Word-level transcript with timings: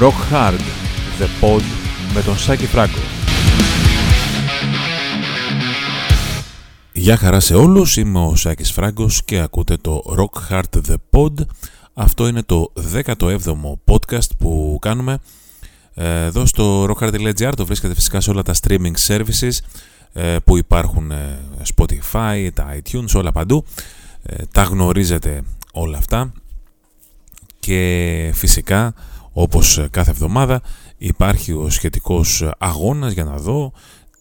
Rock 0.00 0.32
Hard, 0.32 0.60
The 1.18 1.44
Pod 1.44 1.62
με 2.14 2.22
τον 2.22 2.38
Σάκη 2.38 2.66
Φράγκο. 2.66 2.98
Γεια 6.92 7.16
χαρά 7.16 7.40
σε 7.40 7.54
όλους, 7.54 7.96
είμαι 7.96 8.18
ο 8.18 8.36
Σάκης 8.36 8.72
Φράγκος 8.72 9.24
και 9.24 9.38
ακούτε 9.38 9.76
το 9.76 10.02
Rock 10.18 10.52
Hard 10.52 10.80
The 10.88 10.94
Pod. 11.10 11.32
Αυτό 11.94 12.26
είναι 12.26 12.42
το 12.42 12.72
17ο 12.94 13.54
podcast 13.84 14.28
που 14.38 14.78
κάνουμε 14.80 15.18
ε, 15.94 16.24
εδώ 16.24 16.46
στο 16.46 16.84
rockhard.gr. 16.84 17.52
Το 17.56 17.66
βρίσκεται 17.66 17.94
φυσικά 17.94 18.20
σε 18.20 18.30
όλα 18.30 18.42
τα 18.42 18.54
streaming 18.62 18.94
services 19.06 19.58
ε, 20.12 20.36
που 20.44 20.56
υπάρχουν 20.56 21.10
ε, 21.10 21.38
Spotify, 21.74 22.48
τα 22.54 22.76
iTunes, 22.82 23.14
όλα 23.14 23.32
παντού. 23.32 23.64
Τα 24.52 24.62
γνωρίζετε 24.62 25.42
όλα 25.72 25.98
αυτά 25.98 26.32
και 27.58 28.30
φυσικά 28.34 28.94
όπως 29.40 29.86
κάθε 29.90 30.10
εβδομάδα 30.10 30.60
υπάρχει 30.96 31.52
ο 31.52 31.70
σχετικός 31.70 32.50
αγώνας 32.58 33.12
για 33.12 33.24
να 33.24 33.36
δω 33.36 33.72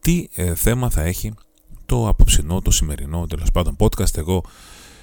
τι 0.01 0.27
ε, 0.35 0.55
θέμα 0.55 0.89
θα 0.89 1.01
έχει 1.01 1.33
το 1.85 2.07
απόψινό, 2.07 2.61
το 2.61 2.71
σημερινό 2.71 3.25
τέλος 3.27 3.51
πάντων 3.51 3.75
podcast. 3.79 4.17
Εγώ 4.17 4.43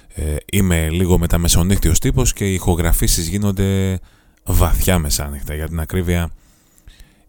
ε, 0.07 0.35
είμαι 0.51 0.89
λίγο 0.89 1.17
μεταμεσονύχτιος 1.17 1.99
τύπος 1.99 2.33
και 2.33 2.49
οι 2.49 2.53
ηχογραφήσεις 2.53 3.27
γίνονται 3.27 3.99
βαθιά 4.43 4.99
μεσάνυχτα. 4.99 5.53
Για 5.53 5.67
την 5.67 5.79
ακρίβεια 5.79 6.29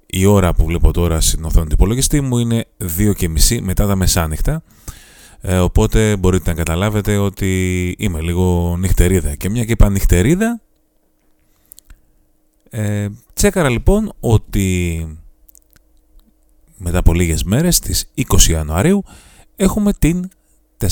η 0.07 0.25
ώρα 0.25 0.55
που 0.55 0.65
βλέπω 0.65 0.93
τώρα 0.93 1.21
στην 1.21 1.45
οθόνη 1.45 1.67
του 1.67 1.75
υπολογιστή 1.75 2.21
μου 2.21 2.39
είναι 2.39 2.67
2.30 2.99 3.61
μετά 3.61 3.87
τα 3.87 3.97
μεσάνυχτα. 3.97 4.63
Ε, 5.41 5.59
οπότε 5.59 6.17
μπορείτε 6.17 6.51
να 6.51 6.57
καταλάβετε 6.57 7.17
ότι 7.17 7.95
είμαι 7.99 8.21
λίγο 8.21 8.77
νυχτερίδα. 8.79 9.35
Και 9.35 9.51
μια 9.51 9.65
και 9.65 9.73
είπα 9.73 9.91
νυχτερίδα, 9.91 10.61
ε, 12.79 13.09
τσέκαρα 13.35 13.69
λοιπόν 13.69 14.13
ότι 14.21 15.07
μετά 16.77 16.99
από 16.99 17.13
λίγες 17.15 17.45
μέρες, 17.45 17.77
στις 17.77 18.11
20 18.17 18.41
Ιανουαρίου, 18.51 19.05
έχουμε 19.57 19.93
την 19.93 20.29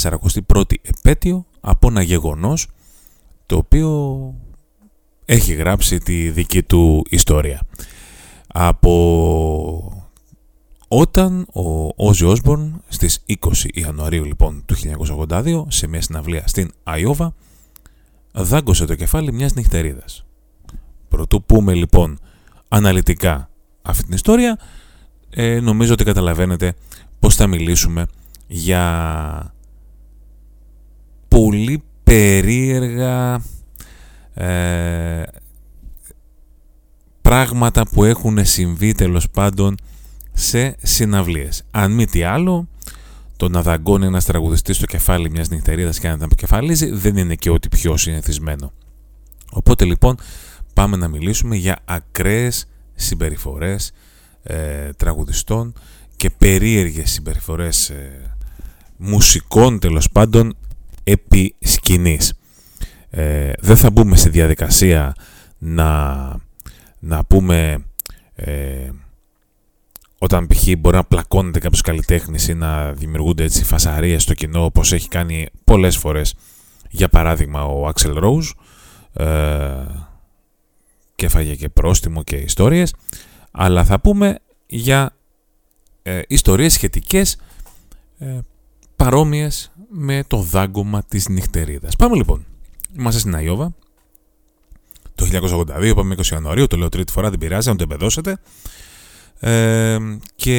41η 0.03 0.75
επέτειο 0.83 1.47
από 1.61 1.89
ένα 1.89 2.03
γεγονός 2.03 2.69
το 3.47 3.57
οποίο 3.57 4.35
έχει 5.25 5.55
γράψει 5.55 5.99
τη 5.99 6.31
δική 6.31 6.63
του 6.63 7.07
ιστορία. 7.09 7.61
Από 8.47 10.07
όταν 10.89 11.47
ο 11.53 11.93
Όζι 11.97 12.25
Όσμπορν 12.25 12.83
στις 12.89 13.25
20 13.29 13.35
Ιανουαρίου 13.73 14.25
λοιπόν 14.25 14.63
του 14.67 14.77
1982 15.29 15.65
σε 15.69 15.87
μια 15.87 16.01
συναυλία 16.01 16.47
στην 16.47 16.73
Αϊόβα 16.83 17.35
δάγκωσε 18.33 18.85
το 18.85 18.95
κεφάλι 18.95 19.33
μιας 19.33 19.55
νυχτερίδας. 19.55 20.25
Πρωτού 21.15 21.43
πούμε 21.43 21.75
λοιπόν 21.75 22.19
αναλυτικά 22.69 23.51
αυτή 23.83 24.03
την 24.05 24.15
ιστορία, 24.15 24.59
ε, 25.31 25.61
νομίζω 25.61 25.93
ότι 25.93 26.05
καταλαβαίνετε 26.05 26.75
πώς 27.19 27.35
θα 27.35 27.47
μιλήσουμε 27.47 28.07
για 28.47 29.55
πολύ 31.29 31.83
περίεργα 32.05 33.43
ε, 34.35 35.23
πράγματα 37.23 37.83
που 37.93 38.05
έχουν 38.05 38.45
συμβεί 38.45 38.93
τέλος 38.93 39.31
πάντων 39.31 39.77
σε 40.33 40.77
συναυλίες. 40.83 41.63
Αν 41.71 41.93
μη 41.93 42.07
τι 42.07 42.23
άλλο, 42.23 42.69
το 43.37 43.49
να 43.49 43.63
δαγκώνει 43.63 44.07
ένας 44.07 44.25
τραγουδιστής 44.25 44.77
στο 44.77 44.87
κεφάλι 44.87 45.31
μιας 45.31 45.49
νυχτερίδας 45.49 45.99
και 45.99 46.09
να 46.09 46.15
την 46.15 46.25
αποκεφαλίζει 46.25 46.91
δεν 46.91 47.17
είναι 47.17 47.35
και 47.35 47.51
ό,τι 47.51 47.69
πιο 47.69 47.97
συνηθισμένο. 47.97 48.73
Οπότε 49.51 49.85
λοιπόν 49.85 50.17
πάμε 50.75 50.97
να 50.97 51.09
μιλήσουμε 51.09 51.57
για 51.57 51.79
ακραίες 51.85 52.67
συμπεριφορές 52.95 53.93
ε, 54.43 54.93
τραγουδιστών 54.93 55.73
και 56.17 56.31
περίεργες 56.31 57.11
συμπεριφορές 57.11 57.91
ε, 57.91 58.37
μουσικών 58.97 59.79
τέλος 59.79 60.11
πάντων 60.13 60.57
επί 61.05 61.55
σκηνής. 61.59 62.33
Ε, 63.11 63.53
δεν 63.59 63.77
θα 63.77 63.91
μπούμε 63.91 64.17
σε 64.17 64.29
διαδικασία 64.29 65.15
να, 65.59 66.15
να 66.99 67.25
πούμε 67.25 67.85
ε, 68.35 68.91
όταν 70.19 70.47
π.χ. 70.47 70.69
μπορεί 70.79 70.97
να 70.97 71.05
πλακώνεται 71.05 71.59
κάποιος 71.59 71.81
καλλιτέχνης 71.81 72.49
ή 72.49 72.55
να 72.55 72.93
δημιουργούνται 72.93 73.45
έτσι 73.45 73.65
φασαρίες 73.65 74.23
στο 74.23 74.35
κοινό 74.35 74.65
όπως 74.65 74.93
έχει 74.93 75.09
κάνει 75.09 75.49
πολλές 75.65 75.97
φορές 75.97 76.35
για 76.91 77.09
παράδειγμα 77.09 77.65
ο 77.65 77.89
Axel 77.89 78.23
Rose 78.23 78.51
και 81.25 81.31
έφαγε 81.31 81.55
και 81.55 81.69
πρόστιμο 81.69 82.23
και 82.23 82.37
ιστορίες 82.37 82.95
αλλά 83.51 83.85
θα 83.85 84.01
πούμε 84.01 84.39
για 84.67 85.17
ε, 86.03 86.21
ιστορίες 86.29 86.73
σχετικές 86.73 87.37
ε, 88.19 88.39
παρόμοιες 88.97 89.73
με 89.89 90.25
το 90.27 90.37
δάγκωμα 90.37 91.03
της 91.03 91.29
νυχτερίδας. 91.29 91.97
Πάμε 91.97 92.17
λοιπόν. 92.17 92.47
Είμαστε 92.99 93.21
στην 93.21 93.35
Αϊόβα. 93.35 93.75
Το 95.15 95.27
1982, 95.33 95.93
πάμε 95.95 96.15
20 96.19 96.25
Ιανουαρίου, 96.25 96.67
το 96.67 96.77
λέω 96.77 96.89
τρίτη 96.89 97.13
φορά, 97.13 97.31
δεν 97.31 97.39
πειράζει, 97.39 97.69
να 97.69 97.77
το 97.77 97.83
εμπεδώσετε. 97.83 98.39
Ε, 99.41 99.99
και 100.35 100.59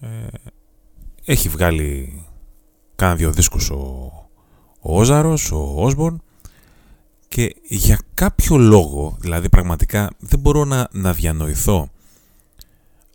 ε, 0.00 0.08
έχει 1.24 1.48
βγάλει 1.48 2.24
κάνα 2.96 3.14
δύο 3.14 3.32
δίσκους 3.32 3.70
ο, 3.70 4.12
ο 4.80 5.00
Όζαρος, 5.00 5.52
ο 5.52 5.74
Όσμπορν 5.76 6.22
και 7.34 7.56
για 7.68 7.98
κάποιο 8.14 8.56
λόγο, 8.56 9.16
δηλαδή 9.20 9.48
πραγματικά 9.48 10.10
δεν 10.18 10.38
μπορώ 10.38 10.64
να, 10.64 10.88
να 10.92 11.12
διανοηθώ 11.12 11.90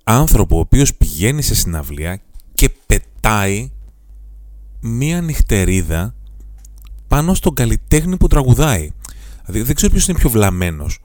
άνθρωπο 0.04 0.56
ο 0.56 0.60
οποίος 0.60 0.96
πηγαίνει 0.96 1.42
σε 1.42 1.56
συναυλία 1.56 2.22
και 2.54 2.70
πετάει 2.86 3.72
μία 4.82 5.22
νυχτερίδα 5.22 6.16
πάνω 7.08 7.34
στον 7.34 7.54
καλλιτέχνη 7.54 8.18
που 8.18 8.28
τραγουδάει. 8.28 8.92
Δηλαδή 9.46 9.66
δεν 9.66 9.76
ξέρω 9.76 9.92
ποιος 9.92 10.08
είναι 10.08 10.18
πιο 10.18 10.30
βλαμμένος. 10.30 11.00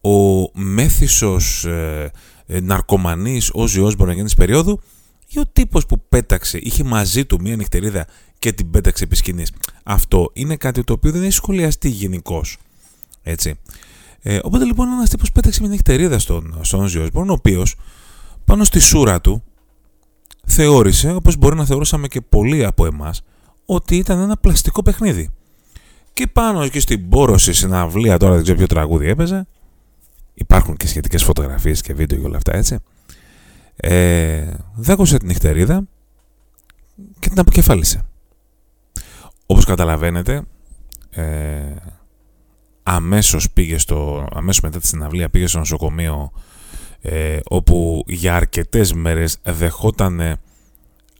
Ο 0.00 0.50
μέθησος 0.60 1.64
ε, 1.64 2.10
ε, 2.46 2.60
ναρκωμανής 2.60 3.50
Όζι 3.52 3.80
Όσμπορν 3.80 4.10
εκείνης 4.10 4.34
περίοδου 4.34 4.80
ή 5.28 5.38
ο 5.38 5.46
τύπος 5.52 5.86
που 5.86 6.02
πέταξε, 6.08 6.58
είχε 6.58 6.84
μαζί 6.84 7.24
του 7.24 7.40
μία 7.40 7.56
νυχτερίδα 7.56 8.06
και 8.38 8.52
την 8.52 8.70
πέταξε 8.70 9.04
επί 9.04 9.16
σκηνής. 9.16 9.52
Αυτό 9.92 10.30
είναι 10.32 10.56
κάτι 10.56 10.84
το 10.84 10.92
οποίο 10.92 11.12
δεν 11.12 11.22
έχει 11.22 11.32
σχολιαστεί 11.32 11.88
γενικώς. 11.88 12.58
Έτσι. 13.22 13.58
Ε, 14.22 14.38
οπότε 14.42 14.64
λοιπόν 14.64 14.88
ένας 14.88 15.10
τύπος 15.10 15.32
πέταξε 15.32 15.60
μια 15.60 15.70
νυχτερίδα 15.70 16.18
στον, 16.18 16.58
στον 16.60 16.80
Όζι 16.80 16.98
Όσμπορν, 16.98 17.30
ο 17.30 17.32
οποίος 17.32 17.74
πάνω 18.44 18.64
στη 18.64 18.78
σούρα 18.80 19.20
του 19.20 19.42
θεώρησε, 20.46 21.12
όπως 21.12 21.36
μπορεί 21.36 21.56
να 21.56 21.64
θεωρούσαμε 21.64 22.08
και 22.08 22.20
πολλοί 22.20 22.64
από 22.64 22.86
εμάς, 22.86 23.22
ότι 23.66 23.96
ήταν 23.96 24.20
ένα 24.20 24.36
πλαστικό 24.36 24.82
παιχνίδι. 24.82 25.30
Και 26.12 26.26
πάνω 26.26 26.68
και 26.68 26.80
στην 26.80 27.08
πόρωση 27.08 27.52
συναυλία, 27.52 28.16
τώρα 28.16 28.34
δεν 28.34 28.42
ξέρω 28.42 28.58
ποιο 28.58 28.66
τραγούδι 28.66 29.08
έπαιζε, 29.08 29.46
υπάρχουν 30.34 30.76
και 30.76 30.86
σχετικές 30.86 31.22
φωτογραφίες 31.22 31.80
και 31.80 31.94
βίντεο 31.94 32.18
και 32.18 32.26
όλα 32.26 32.36
αυτά 32.36 32.56
έτσι, 32.56 32.78
ε, 33.76 34.52
δέκωσε 34.74 35.18
την 35.18 35.26
νυχτερίδα 35.26 35.82
και 37.18 37.28
την 37.28 37.38
αποκεφάλισε. 37.38 38.04
Όπως 39.50 39.64
καταλαβαίνετε, 39.64 40.42
ε, 41.10 41.74
αμέσως 42.82 43.50
πήγε 43.50 43.78
στο, 43.78 44.28
αμέσως 44.32 44.62
μετά 44.62 44.78
τη 44.78 44.86
συναυλία 44.86 45.30
πήγε 45.30 45.46
στο 45.46 45.58
νοσοκομείο 45.58 46.32
ε, 47.00 47.38
όπου 47.48 48.04
για 48.06 48.36
αρκετές 48.36 48.92
μέρες 48.92 49.38
δεχόταν 49.42 50.38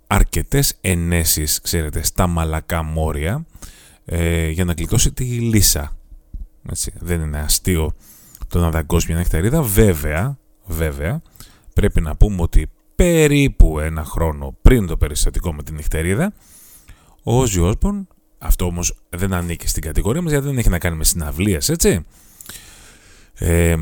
αρκετές 0.06 0.74
ενέσεις, 0.80 1.60
ξέρετε, 1.60 2.02
στα 2.02 2.26
μαλακά 2.26 2.82
μόρια 2.82 3.46
ε, 4.04 4.48
για 4.48 4.64
να 4.64 4.72
γλιτώσει 4.72 5.12
τη 5.12 5.24
λύσα. 5.24 5.96
Έτσι, 6.70 6.92
δεν 6.98 7.20
είναι 7.20 7.38
αστείο 7.38 7.92
το 8.48 8.60
να 8.60 8.70
δαγκώσει 8.70 9.06
μια 9.08 9.16
νεκτερίδα. 9.16 9.62
Βέβαια, 9.62 10.38
βέβαια, 10.66 11.22
πρέπει 11.74 12.00
να 12.00 12.16
πούμε 12.16 12.42
ότι 12.42 12.70
περίπου 12.94 13.78
ένα 13.78 14.04
χρόνο 14.04 14.56
πριν 14.62 14.86
το 14.86 14.96
περιστατικό 14.96 15.52
με 15.52 15.62
την 15.62 15.74
νυχτερίδα, 15.74 16.32
ο 17.22 17.40
Όζι 17.40 17.60
Όσμπορν, 17.60 18.08
αυτό 18.40 18.64
όμως 18.64 18.94
δεν 19.08 19.32
ανήκει 19.32 19.68
στην 19.68 19.82
κατηγορία 19.82 20.22
μας 20.22 20.30
γιατί 20.30 20.46
δεν 20.46 20.58
έχει 20.58 20.68
να 20.68 20.78
κάνει 20.78 20.96
με 20.96 21.04
συναυλίες, 21.04 21.68
έτσι, 21.68 22.04
ε, 23.34 23.76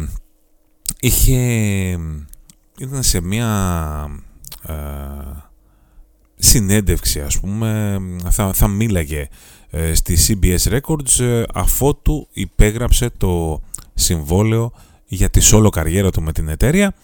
είχε, 1.01 1.41
ήταν 2.79 3.03
σε 3.03 3.21
μια 3.21 3.49
ε, 4.63 4.75
συνέντευξη 6.37 7.21
ας 7.21 7.41
πούμε, 7.41 7.99
θα, 8.31 8.53
θα 8.53 8.69
μίλαγε 8.69 9.29
ε, 9.71 9.95
στη 9.95 10.17
CBS 10.27 10.79
Records 10.79 11.25
ε, 11.25 11.43
αφότου 11.55 12.29
υπέγραψε 12.33 13.11
το 13.17 13.61
συμβόλαιο 13.95 14.73
για 15.07 15.29
τη 15.29 15.41
solo 15.53 15.69
καριέρα 15.73 16.11
του 16.11 16.23
με 16.23 16.33
την 16.33 16.49
εταιρεία 16.49 16.95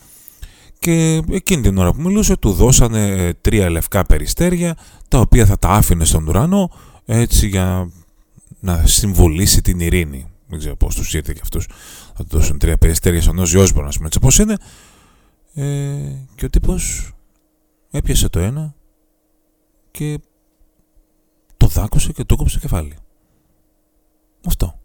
και 0.79 1.23
εκείνη 1.31 1.63
την 1.63 1.79
ώρα 1.79 1.93
που 1.93 2.01
μιλούσε 2.01 2.37
του 2.37 2.53
δώσανε 2.53 3.07
ε, 3.07 3.33
τρία 3.33 3.71
λευκά 3.71 4.03
περιστέρια 4.03 4.77
τα 5.09 5.19
οποία 5.19 5.47
θα 5.47 5.59
τα 5.59 5.69
άφηνε 5.69 6.05
στον 6.05 6.29
ουρανό 6.29 6.71
έτσι 7.05 7.47
για 7.47 7.91
να 8.61 8.87
συμβολήσει 8.87 9.63
την 9.63 9.81
ειρήνη. 9.81 10.27
δεν 10.47 10.59
ξέρω 10.59 10.77
πώς 10.77 10.95
τους 10.95 11.15
ήρθε 11.15 11.33
και 11.33 11.41
αυτούς, 11.43 11.69
θα 12.15 12.25
του 12.25 12.29
δώσουν 12.39 12.59
τρία 12.59 12.79
περιστέρια 12.79 13.23
στον 13.23 13.39
Όζι 13.39 13.57
Όσμπορν, 13.59 13.87
ας 13.87 13.95
πούμε, 13.95 14.07
έτσι 14.07 14.19
πώς 14.19 14.39
είναι. 14.39 14.57
Ε, 15.55 16.27
και 16.35 16.45
ο 16.45 16.51
τύπος 16.51 17.13
έπιασε 17.91 18.29
το 18.29 18.39
ένα 18.39 18.75
και 19.91 20.19
το 21.57 21.67
δάκωσε 21.67 22.13
και 22.13 22.25
το 22.25 22.37
κόψε 22.37 22.59
κεφάλι. 22.59 22.97
Αυτό. 24.47 24.79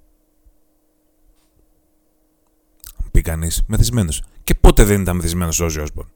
Πει 3.11 3.21
κανείς, 3.21 3.63
μεθυσμένος. 3.67 4.23
Και 4.43 4.55
πότε 4.55 4.83
δεν 4.83 5.01
ήταν 5.01 5.15
μεθυσμένος 5.15 5.59
ο 5.59 5.65
Όζι 5.65 5.79
Όσμπορν. 5.79 6.09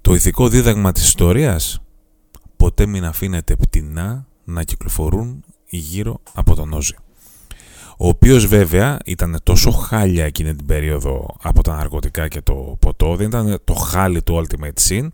Το 0.00 0.14
ηθικό 0.14 0.48
δίδαγμα 0.48 0.92
της 0.92 1.02
ιστορίας 1.02 1.82
ποτέ 2.56 2.86
μην 2.86 3.04
αφήνετε 3.04 3.56
πτηνά 3.56 4.26
να 4.44 4.62
κυκλοφορούν 4.62 5.44
γύρω 5.66 6.20
από 6.32 6.54
τον 6.54 6.72
Όζη. 6.72 6.94
Ο 7.98 8.08
οποίος 8.08 8.46
βέβαια 8.46 8.98
ήταν 9.04 9.38
τόσο 9.42 9.70
χάλια 9.70 10.24
εκείνη 10.24 10.54
την 10.54 10.66
περίοδο 10.66 11.36
από 11.42 11.62
τα 11.62 11.76
ναρκωτικά 11.76 12.28
και 12.28 12.40
το 12.40 12.76
ποτό, 12.80 13.16
δεν 13.16 13.26
ήταν 13.26 13.58
το 13.64 13.74
χάλι 13.74 14.22
του 14.22 14.44
Ultimate 14.44 14.88
Sin, 14.88 15.08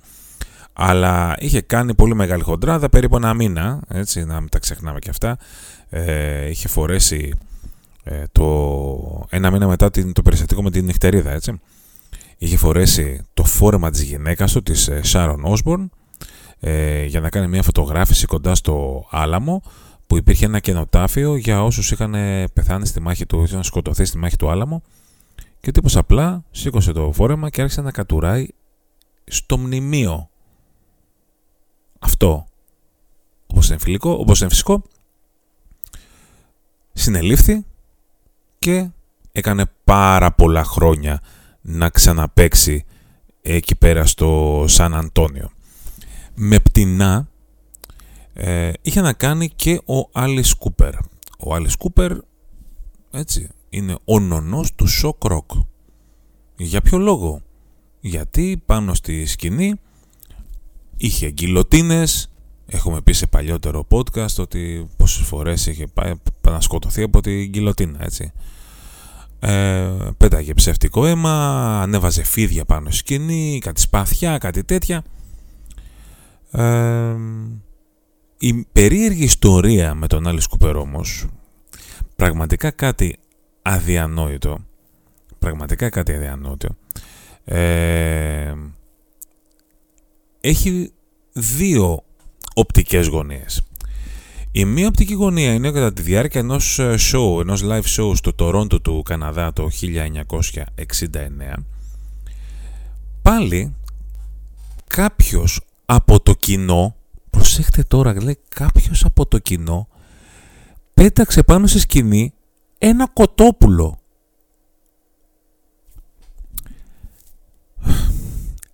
αλλά 0.73 1.37
είχε 1.39 1.61
κάνει 1.61 1.95
πολύ 1.95 2.15
μεγάλη 2.15 2.43
χοντράδα, 2.43 2.89
περίπου 2.89 3.17
ένα 3.17 3.35
μήνα, 3.35 3.83
έτσι, 3.89 4.25
να 4.25 4.41
μην 4.41 4.49
τα 4.49 4.59
ξεχνάμε 4.59 4.99
και 4.99 5.11
αυτά. 5.11 5.37
Ε, 5.89 6.49
είχε 6.49 6.69
φορέσει 6.69 7.35
ε, 8.05 8.25
το, 8.33 9.27
ένα 9.31 9.51
μήνα 9.51 9.67
μετά 9.67 9.91
την, 9.91 10.13
το 10.13 10.23
περιστατικό 10.23 10.63
με 10.63 10.71
την 10.71 10.85
νυχτερίδα, 10.85 11.31
έτσι. 11.31 11.61
Είχε 12.39 12.57
φορέσει 12.57 13.21
το 13.35 13.45
φόρεμα 13.45 13.91
της 13.91 14.03
γυναίκας 14.03 14.53
του, 14.53 14.63
της 14.63 14.91
Sharon 15.13 15.37
Osbourne, 15.45 15.87
ε, 16.61 17.05
για 17.05 17.21
να 17.21 17.29
κάνει 17.29 17.49
μια 17.49 17.63
φωτογράφηση 17.63 18.27
κοντά 18.27 18.55
στο 18.55 19.07
Άλαμο 19.11 19.63
που 20.07 20.17
υπήρχε 20.17 20.45
ένα 20.45 20.59
κενοτάφιο 20.59 21.37
για 21.37 21.65
όσους 21.65 21.91
είχαν 21.91 22.13
πεθάνει 22.53 22.87
στη 22.87 23.01
μάχη 23.01 23.27
του, 23.27 23.43
είχαν 23.43 23.63
σκοτωθεί 23.65 24.05
στη 24.05 24.19
μάχη 24.19 24.37
του 24.37 24.51
Άλαμο. 24.51 24.83
Και 25.61 25.71
τύπος 25.71 25.97
απλά 25.97 26.45
σήκωσε 26.51 26.93
το 26.93 27.13
φόρεμα 27.13 27.51
και 27.51 27.61
άρχισε 27.61 27.81
να 27.81 27.91
κατουράει 27.91 28.47
στο 29.25 29.59
μνημείο. 29.59 30.31
Αυτό, 31.99 32.47
όπως 33.47 33.69
είναι 33.69 33.79
φιλικό, 33.79 34.11
όπως 34.11 34.41
είναι 34.41 34.49
φυσικό, 34.49 34.83
συνελήφθη 36.93 37.65
και 38.59 38.89
έκανε 39.33 39.65
πάρα 39.85 40.33
πολλά 40.33 40.65
χρόνια 40.65 41.21
να 41.61 41.89
ξαναπαίξει 41.89 42.85
εκεί 43.43 43.75
πέρα 43.75 44.07
στο 44.07 44.65
Σαν 44.69 44.95
Αντόνιο 44.95 45.51
με 46.43 46.59
πτηνά 46.59 47.29
ε, 48.33 48.71
είχε 48.83 49.01
να 49.01 49.13
κάνει 49.13 49.49
και 49.49 49.81
ο 49.85 50.09
Άλις 50.13 50.55
Κούπερ. 50.55 50.95
Ο 51.39 51.55
Άλις 51.55 51.77
Κούπερ, 51.77 52.13
έτσι, 53.11 53.49
είναι 53.69 53.99
ο 54.05 54.21
νονός 54.21 54.75
του 54.75 54.87
shock 54.87 55.25
rock. 55.25 55.51
Για 56.57 56.81
ποιο 56.81 56.99
λόγο; 56.99 57.41
Γιατί 58.01 58.63
πάνω 58.67 58.95
στη 58.95 59.27
σκηνή 59.27 59.75
είχε 60.97 61.31
γκιλοτίνες, 61.31 62.31
έχουμε 62.67 63.01
πει 63.01 63.13
σε 63.13 63.27
παλιότερο 63.27 63.87
podcast 63.91 64.35
ότι 64.39 64.89
πόσες 64.97 65.27
φορές 65.27 65.67
είχε 65.67 65.87
πάει 65.87 66.13
να 66.47 66.61
σκοτωθεί 66.61 67.03
από 67.03 67.21
την 67.21 67.49
γκυλοτίνα, 67.49 68.05
έτσι. 68.05 68.33
Ε, 69.41 69.91
πέταγε 70.17 70.55
ψευτικό 70.55 71.07
αίμα, 71.07 71.33
ανέβαζε 71.83 72.25
φίδια 72.25 72.65
πάνω 72.65 72.91
στη 72.91 72.99
σκηνή, 72.99 73.59
κάτι 73.63 73.81
σπαθιά, 73.81 74.39
κάτι 74.39 74.65
τέτοια 74.65 75.05
η 78.39 78.55
περίεργη 78.73 79.25
ιστορία 79.25 79.95
με 79.95 80.07
τον 80.07 80.27
Άλλη 80.27 80.41
Σκούπερ 80.41 80.77
όμως, 80.77 81.27
πραγματικά 82.17 82.71
κάτι 82.71 83.19
αδιανόητο, 83.63 84.59
πραγματικά 85.39 85.89
κάτι 85.89 86.15
αδιανόητο, 86.15 86.69
έχει 90.41 90.93
δύο 91.33 92.03
οπτικές 92.55 93.07
γωνίες. 93.07 93.63
Η 94.53 94.65
μία 94.65 94.87
οπτική 94.87 95.15
γωνία 95.15 95.53
είναι 95.53 95.71
κατά 95.71 95.93
τη 95.93 96.03
διάρκεια 96.03 96.41
ενός 96.41 96.79
ε, 96.79 96.95
show, 96.99 97.41
ενός 97.41 97.63
live 97.65 97.83
show 97.97 98.13
στο 98.17 98.33
Τορόντο 98.33 98.81
του 98.81 99.03
Καναδά 99.03 99.53
το 99.53 99.69
1969, 99.83 101.63
πάλι 103.23 103.75
κάποιος 104.87 105.61
από 105.93 106.21
το 106.21 106.35
κοινό, 106.35 106.97
προσέχτε 107.31 107.83
τώρα, 107.83 108.23
λέει 108.23 108.39
κάποιος 108.49 109.05
από 109.05 109.27
το 109.27 109.39
κοινό 109.39 109.89
πέταξε 110.95 111.43
πάνω 111.43 111.67
στη 111.67 111.79
σκηνή 111.79 112.33
ένα 112.79 113.09
κοτόπουλο. 113.13 114.01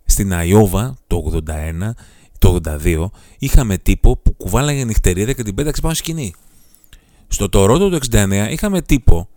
Στην 0.04 0.32
Αϊόβα 0.32 0.96
το 1.06 1.42
81, 1.48 1.90
το 2.38 2.58
82 2.64 3.06
είχαμε 3.38 3.78
τύπο 3.78 4.16
που 4.16 4.34
κουβάλαγε 4.34 4.84
νυχτερίδα 4.84 5.32
και 5.32 5.42
την 5.42 5.54
πέταξε 5.54 5.80
πάνω 5.80 5.94
στη 5.94 6.02
σκηνή. 6.02 6.34
Στο 7.28 7.48
Τορόντο 7.48 7.88
το 7.88 7.98
69 8.10 8.46
είχαμε 8.50 8.82
τύπο 8.82 9.28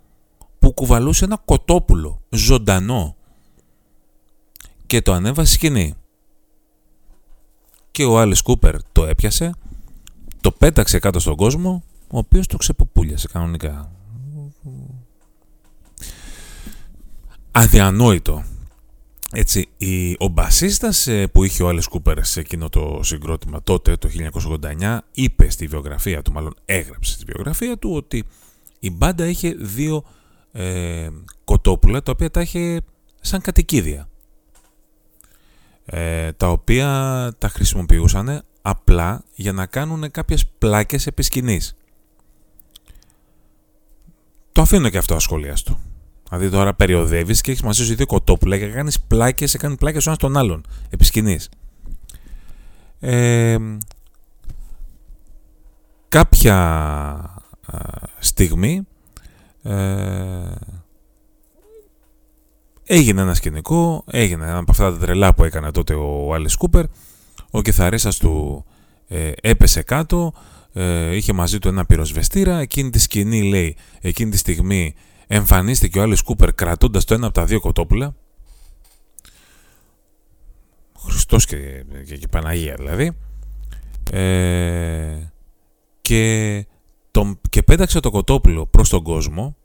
που 0.58 0.72
κουβαλούσε 0.72 1.24
ένα 1.24 1.42
κοτόπουλο 1.44 2.22
ζωντανό 2.28 3.16
και 4.86 5.02
το 5.02 5.12
ανέβασε 5.12 5.52
σκηνή 5.52 5.94
και 7.90 8.04
ο 8.04 8.18
Άλις 8.18 8.42
Κούπερ 8.42 8.76
το 8.92 9.04
έπιασε, 9.04 9.54
το 10.40 10.50
πέταξε 10.50 10.98
κάτω 10.98 11.18
στον 11.18 11.36
κόσμο, 11.36 11.82
ο 12.10 12.18
οποίος 12.18 12.46
το 12.46 12.56
ξεποπούλιασε 12.56 13.28
κανονικά. 13.32 13.92
Αδιανόητο. 17.50 18.44
Έτσι, 19.32 19.68
ο 20.18 20.28
μπασίστας 20.28 21.06
ε, 21.06 21.26
που 21.26 21.44
είχε 21.44 21.62
ο 21.62 21.68
Άλις 21.68 21.86
Κούπερ 21.86 22.24
σε 22.24 22.40
εκείνο 22.40 22.68
το 22.68 23.00
συγκρότημα 23.02 23.62
τότε, 23.62 23.96
το 23.96 24.08
1989, 24.80 24.98
είπε 25.12 25.50
στη 25.50 25.66
βιογραφία 25.66 26.22
του, 26.22 26.32
μάλλον 26.32 26.54
έγραψε 26.64 27.12
στη 27.12 27.24
βιογραφία 27.24 27.78
του, 27.78 27.92
ότι 27.92 28.24
η 28.78 28.90
μπάντα 28.90 29.26
είχε 29.26 29.54
δύο 29.58 30.04
ε, 30.52 31.08
κοτόπουλα, 31.44 32.02
τα 32.02 32.12
οποία 32.12 32.30
τα 32.30 32.40
είχε 32.40 32.80
σαν 33.20 33.40
κατοικίδια. 33.40 34.08
Ε, 35.92 36.32
τα 36.32 36.50
οποία 36.50 36.86
τα 37.38 37.48
χρησιμοποιούσαν 37.48 38.42
απλά 38.62 39.24
για 39.34 39.52
να 39.52 39.66
κάνουν 39.66 40.10
κάποιες 40.10 40.46
πλάκες 40.46 41.06
επί 41.06 41.22
σκηνής. 41.22 41.76
Το 44.52 44.62
αφήνω 44.62 44.88
και 44.88 44.98
αυτό 44.98 45.14
ασχολίαστο. 45.14 45.78
Δηλαδή 46.28 46.50
τώρα 46.50 46.74
περιοδεύεις 46.74 47.40
και 47.40 47.50
έχεις 47.50 47.62
μαζί 47.62 47.84
σου 47.84 47.94
δύο 47.94 48.06
κοτόπουλα 48.06 48.58
και 48.58 48.66
κάνεις 48.66 49.00
πλάκες, 49.00 49.56
κάνεις 49.56 49.76
πλάκες 49.76 50.06
ο 50.06 50.08
ένας 50.08 50.18
τον 50.18 50.36
άλλον 50.36 50.64
επί 50.90 51.04
σκηνής. 51.04 51.48
Ε, 53.00 53.56
κάποια 56.08 57.42
στιγμή 58.18 58.86
ε, 59.62 60.54
Έγινε 62.92 63.20
ένα 63.20 63.34
σκηνικό, 63.34 64.04
έγινε 64.10 64.44
ένα 64.44 64.58
από 64.58 64.70
αυτά 64.70 64.90
τα 64.90 64.98
τρελά 64.98 65.34
που 65.34 65.44
έκανε 65.44 65.70
τότε 65.70 65.94
ο 65.94 66.34
Άλις 66.34 66.56
Κούπερ. 66.56 66.84
Ο 67.50 67.62
κιθαρίστας 67.62 68.18
του 68.18 68.64
ε, 69.08 69.32
έπεσε 69.40 69.82
κάτω, 69.82 70.32
ε, 70.72 71.16
είχε 71.16 71.32
μαζί 71.32 71.58
του 71.58 71.68
ένα 71.68 71.86
πυροσβεστήρα. 71.86 72.58
Εκείνη 72.58 72.90
τη 72.90 72.98
σκηνή 72.98 73.42
λέει, 73.42 73.76
εκείνη 74.00 74.30
τη 74.30 74.36
στιγμή 74.36 74.94
εμφανίστηκε 75.26 75.98
ο 75.98 76.02
Άλις 76.02 76.22
Κούπερ 76.22 76.54
κρατώντας 76.54 77.04
το 77.04 77.14
ένα 77.14 77.26
από 77.26 77.34
τα 77.34 77.44
δύο 77.44 77.60
κοτόπουλα. 77.60 78.14
Χριστός 80.98 81.46
και, 81.46 81.84
και, 82.06 82.16
και 82.16 82.28
Παναγία 82.28 82.74
δηλαδή. 82.74 83.16
Ε, 84.12 85.32
και, 86.00 86.66
τον, 87.10 87.40
και 87.50 87.62
πέταξε 87.62 88.00
το 88.00 88.10
κοτόπουλο 88.10 88.66
προς 88.66 88.88
τον 88.88 89.02
κόσμο 89.02 89.56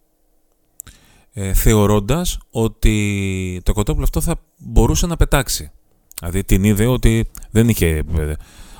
ε, 1.38 1.54
θεωρώντας 1.54 2.38
ότι 2.50 3.62
το 3.63 3.74
κοτόπουλο 3.74 4.04
αυτό 4.04 4.22
θα 4.22 4.36
μπορούσε 4.58 5.08
να 5.08 5.15
πετάξει. 5.15 5.72
Δηλαδή 6.20 6.44
την 6.44 6.63
είδε 6.63 6.86
ότι 6.86 7.30
δεν 7.51 7.70
είχε... 7.70 8.04
Ε, 8.18 8.34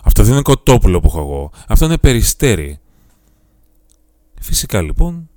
αυτό 0.04 0.24
δεν 0.24 0.34
είναι 0.34 0.42
κοτόπουλο 0.42 1.00
που 1.00 1.08
έχω 1.08 1.20
εγώ. 1.20 1.52
Αυτό 1.68 1.86
είναι 1.86 1.98
περιστέρι. 1.98 2.80
Φυσικά 4.42 4.82
λοιπόν 4.82 5.30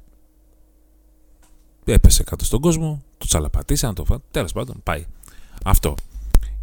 έπεσε 1.85 2.23
κάτω 2.23 2.45
στον 2.45 2.61
κόσμο, 2.61 3.03
το 3.19 3.27
τσαλαπατήσαν, 3.27 3.95
το 3.95 4.05
φάνε, 4.05 4.23
τέλος 4.31 4.53
πάντων 4.53 4.81
πάει. 4.83 5.07
Αυτό. 5.65 5.95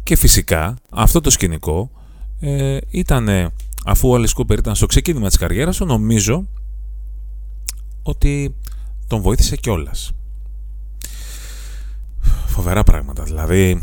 Και 0.02 0.16
φυσικά 0.16 0.76
αυτό 0.90 1.20
το 1.20 1.30
σκηνικό 1.30 1.90
ε, 2.40 2.78
ήταν, 2.90 3.52
αφού 3.84 4.10
ο 4.10 4.14
Alice 4.14 4.40
Cooper 4.40 4.58
ήταν 4.58 4.74
στο 4.74 4.86
ξεκίνημα 4.86 5.28
της 5.28 5.36
καριέρας 5.36 5.76
του, 5.76 5.84
νομίζω 5.84 6.46
ότι 8.02 8.54
τον 9.06 9.20
βοήθησε 9.20 9.56
κιόλας 9.56 10.15
φοβερά 12.56 12.82
πράγματα. 12.82 13.22
Δηλαδή, 13.22 13.82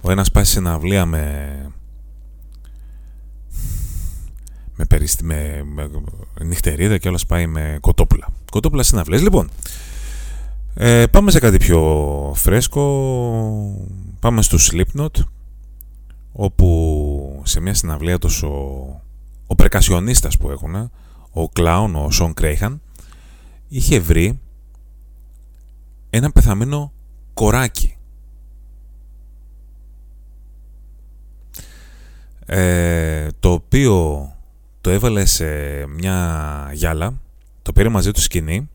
ο 0.00 0.10
ένας 0.10 0.30
πάει 0.30 0.44
σε 0.44 0.52
συναυλία 0.52 1.06
με... 1.06 1.72
με, 4.74 4.84
περιστη... 4.84 5.24
με... 5.24 5.62
με 5.74 5.90
νυχτερίδα 6.44 6.98
και 6.98 7.08
όλος 7.08 7.26
πάει 7.26 7.46
με 7.46 7.78
κοτόπουλα. 7.80 8.28
κοτόπουλα 8.50 8.82
συναυλίες. 8.82 9.22
Λοιπόν, 9.22 9.50
ε, 10.74 11.06
πάμε 11.06 11.30
σε 11.30 11.38
κάτι 11.38 11.56
πιο 11.56 12.32
φρέσκο. 12.36 12.84
Πάμε 14.20 14.42
στο 14.42 14.58
Slipknot, 14.60 15.22
όπου 16.32 17.42
σε 17.44 17.60
μια 17.60 17.74
συναυλία 17.74 18.18
τους 18.18 18.42
ο, 18.42 18.56
ο 19.46 19.54
περκασιονίστας 19.54 20.36
που 20.36 20.50
έχουν, 20.50 20.90
ο 21.30 21.48
κλάουν, 21.48 21.94
ο 21.94 22.10
Σον 22.10 22.34
Κρέιχαν, 22.34 22.80
είχε 23.68 23.98
βρει 24.00 24.40
ένα 26.10 26.30
πεθαμένο 26.30 26.92
κοράκι. 27.34 27.96
Ε, 32.46 33.28
το 33.40 33.52
οποίο 33.52 34.26
το 34.80 34.90
έβαλε 34.90 35.24
σε 35.24 35.46
μια 35.86 36.70
γυάλα, 36.72 37.20
το 37.62 37.72
πήρε 37.72 37.88
μαζί 37.88 38.10
του 38.10 38.20
σκηνή 38.20 38.68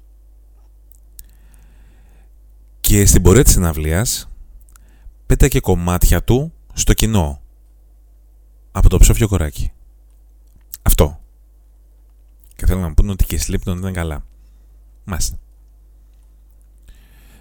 και 2.79 3.05
στην 3.05 3.21
πορεία 3.21 3.43
της 3.43 3.53
συναυλίας 3.53 4.29
πέτακε 5.25 5.59
κομμάτια 5.59 6.23
του 6.23 6.53
στο 6.73 6.93
κοινό 6.93 7.41
από 8.71 8.89
το 8.89 8.97
ψόφιο 8.97 9.27
κοράκι. 9.27 9.71
Αυτό. 10.81 11.19
Και 12.55 12.65
θέλω 12.65 12.79
να 12.79 12.87
μου 12.87 12.93
πούνε 12.93 13.11
ότι 13.11 13.25
και 13.25 13.35
η 13.35 13.39
ήταν 13.53 13.93
καλά. 13.93 14.23
Μάλιστα. 15.03 15.39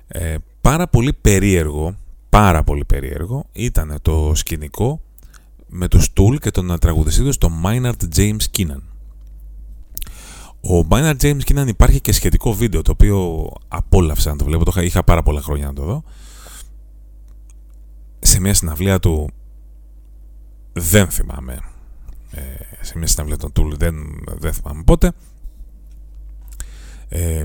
Ε, 0.08 0.36
πάρα 0.66 0.88
πολύ 0.88 1.12
περίεργο, 1.12 1.96
πάρα 2.28 2.64
πολύ 2.64 2.84
περίεργο 2.84 3.44
ήταν 3.52 3.98
το 4.02 4.32
σκηνικό 4.34 5.00
με 5.66 5.88
τους 5.88 6.12
Tool 6.16 6.38
και 6.40 6.50
τον 6.50 6.78
τραγουδιστή 6.78 7.22
του 7.22 7.38
το 7.38 7.50
Maynard 7.64 8.16
James 8.16 8.42
Keenan. 8.56 8.80
Ο 10.60 10.86
Maynard 10.90 11.16
James 11.20 11.40
Keenan 11.44 11.66
υπάρχει 11.66 12.00
και 12.00 12.12
σχετικό 12.12 12.52
βίντεο 12.52 12.82
το 12.82 12.90
οποίο 12.90 13.48
απόλαυσα 13.68 14.30
να 14.30 14.36
το 14.36 14.44
βλέπω, 14.44 14.64
το 14.64 14.80
είχα 14.80 15.04
πάρα 15.04 15.22
πολλά 15.22 15.40
χρόνια 15.40 15.66
να 15.66 15.72
το 15.72 15.82
δω. 15.82 16.04
Σε 18.18 18.40
μια 18.40 18.54
συναυλία 18.54 18.98
του 18.98 19.30
δεν 20.72 21.10
θυμάμαι 21.10 21.58
ε, 22.30 22.40
σε 22.80 22.98
μια 22.98 23.06
συναυλία 23.06 23.36
των 23.36 23.52
Tool 23.56 23.76
δεν, 23.76 23.94
δεν 24.38 24.52
θυμάμαι 24.52 24.82
πότε 24.82 25.12
ε, 27.08 27.44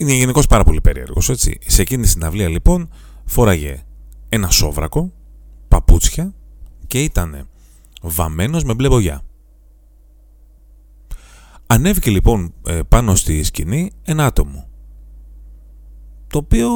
είναι 0.00 0.12
γενικώς 0.12 0.46
πάρα 0.46 0.64
πολύ 0.64 0.80
περίεργος 0.80 1.28
έτσι. 1.28 1.58
σε 1.66 1.82
εκείνη 1.82 2.02
τη 2.02 2.08
συναυλία 2.08 2.48
λοιπόν 2.48 2.88
φόραγε 3.24 3.82
ένα 4.28 4.50
σόβρακο 4.50 5.12
παπούτσια 5.68 6.34
και 6.86 7.02
ήταν 7.02 7.48
βαμμένος 8.02 8.64
με 8.64 8.74
μπλε 8.74 8.88
μπογιά. 8.88 9.22
Ανέβηκε 11.66 12.10
λοιπόν 12.10 12.54
ε, 12.66 12.80
πάνω 12.88 13.14
στη 13.14 13.42
σκηνή 13.42 13.90
ένα 14.02 14.24
άτομο 14.24 14.68
το 16.26 16.38
οποίο 16.38 16.70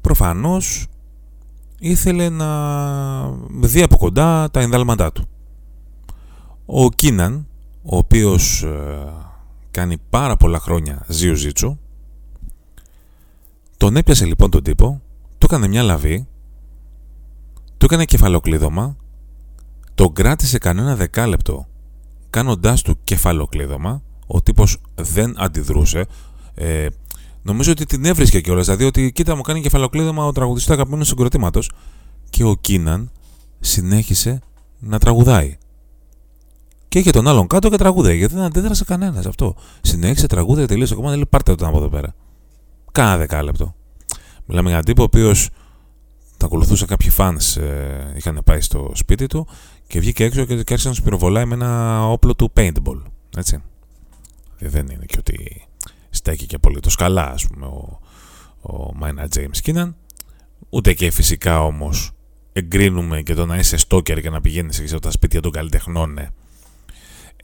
προφανώς 0.00 0.86
ήθελε 1.78 2.28
να 2.28 2.48
δει 3.60 3.82
από 3.82 3.96
κοντά 3.96 4.50
τα 4.50 4.60
ενδάλματά 4.60 5.12
του. 5.12 5.28
Ο 6.66 6.88
Κίναν, 6.88 7.46
ο 7.82 7.96
οποίος 7.96 8.62
ε, 8.62 9.31
κάνει 9.72 9.96
πάρα 10.10 10.36
πολλά 10.36 10.58
χρόνια 10.58 11.04
ζίου 11.08 11.34
ζήτσου, 11.34 11.78
τον 13.76 13.96
έπιασε 13.96 14.24
λοιπόν 14.24 14.50
τον 14.50 14.62
τύπο, 14.62 15.02
του 15.38 15.46
έκανε 15.50 15.68
μια 15.68 15.82
λαβή 15.82 16.26
του 17.82 17.88
έκανε 17.88 18.04
κεφαλοκλείδωμα, 18.04 18.96
τον 19.94 20.12
κράτησε 20.12 20.58
κανένα 20.58 20.96
δεκάλεπτο 20.96 21.66
κάνοντάς 22.30 22.82
του 22.82 22.98
κεφαλοκλείδωμα, 23.04 24.02
ο 24.26 24.42
τύπος 24.42 24.78
δεν 24.94 25.34
αντιδρούσε. 25.38 26.06
Ε, 26.54 26.86
νομίζω 27.42 27.72
ότι 27.72 27.84
την 27.84 28.04
έβρισκε 28.04 28.40
κιόλας, 28.40 28.64
δηλαδή 28.64 28.84
ότι 28.84 29.12
κοίτα 29.12 29.36
μου 29.36 29.42
κάνει 29.42 29.60
κεφαλοκλείδωμα 29.60 30.26
ο 30.26 30.32
τραγουδιστής 30.32 30.66
του 30.66 30.72
αγαπημένου 30.72 31.04
συγκροτήματος 31.04 31.70
και 32.30 32.44
ο 32.44 32.56
Κίναν 32.60 33.10
συνέχισε 33.60 34.40
να 34.78 34.98
τραγουδάει. 34.98 35.58
Και 36.92 36.98
είχε 36.98 37.10
τον 37.10 37.28
άλλον 37.28 37.46
κάτω 37.46 37.68
και 37.68 37.76
τραγούδε, 37.76 38.12
γιατί 38.12 38.34
δεν 38.34 38.42
αντέδρασε 38.42 38.84
κανένας 38.84 39.26
αυτό. 39.26 39.54
Συνέχισε 39.80 40.26
τραγούδια, 40.26 40.66
τελείωσε 40.66 40.94
ακόμα, 40.94 41.14
λέει 41.14 41.26
πάρτε 41.30 41.54
τον 41.54 41.68
από 41.68 41.76
εδώ 41.76 41.88
πέρα. 41.88 42.14
Κάνα 42.92 43.16
δεκάλεπτο. 43.16 43.74
Μιλάμε 44.46 44.68
για 44.68 44.72
έναν 44.72 44.84
τύπο 44.84 45.02
ο 45.02 45.04
οποίος 45.04 45.48
τα 46.36 46.46
ακολουθούσαν 46.46 46.88
κάποιοι 46.88 47.12
fans 47.16 47.60
ε, 47.60 48.16
είχαν 48.16 48.40
πάει 48.44 48.60
στο 48.60 48.90
σπίτι 48.94 49.26
του 49.26 49.46
και 49.86 50.00
βγήκε 50.00 50.24
έξω 50.24 50.44
και, 50.44 50.52
άρχισε 50.54 50.88
να 50.88 50.94
τους 50.94 51.20
με 51.22 51.54
ένα 51.54 52.02
όπλο 52.08 52.34
του 52.34 52.52
paintball. 52.56 53.02
Έτσι. 53.36 53.62
Ε, 54.58 54.68
δεν 54.68 54.86
είναι 54.88 55.04
και 55.04 55.16
ότι 55.18 55.66
στέκει 56.10 56.46
και 56.46 56.58
πολύ 56.58 56.80
το 56.80 56.90
σκαλά, 56.90 57.30
ας 57.30 57.46
πούμε, 57.46 57.66
ο, 57.66 57.98
ο 58.60 58.94
Μάινα 58.94 59.28
James 59.34 59.66
Keenan. 59.66 59.92
Ούτε 60.68 60.94
και 60.94 61.10
φυσικά 61.10 61.64
όμως 61.64 62.10
εγκρίνουμε 62.52 63.22
και 63.22 63.34
το 63.34 63.46
να 63.46 63.56
είσαι 63.56 63.76
στόκερ 63.76 64.20
και 64.20 64.30
να 64.30 64.40
πηγαίνεις 64.40 64.82
σε 64.84 64.98
τα 64.98 65.10
σπίτια 65.10 65.40
των 65.40 65.52
καλλιτεχνών. 65.52 66.12
Ναι. 66.12 66.28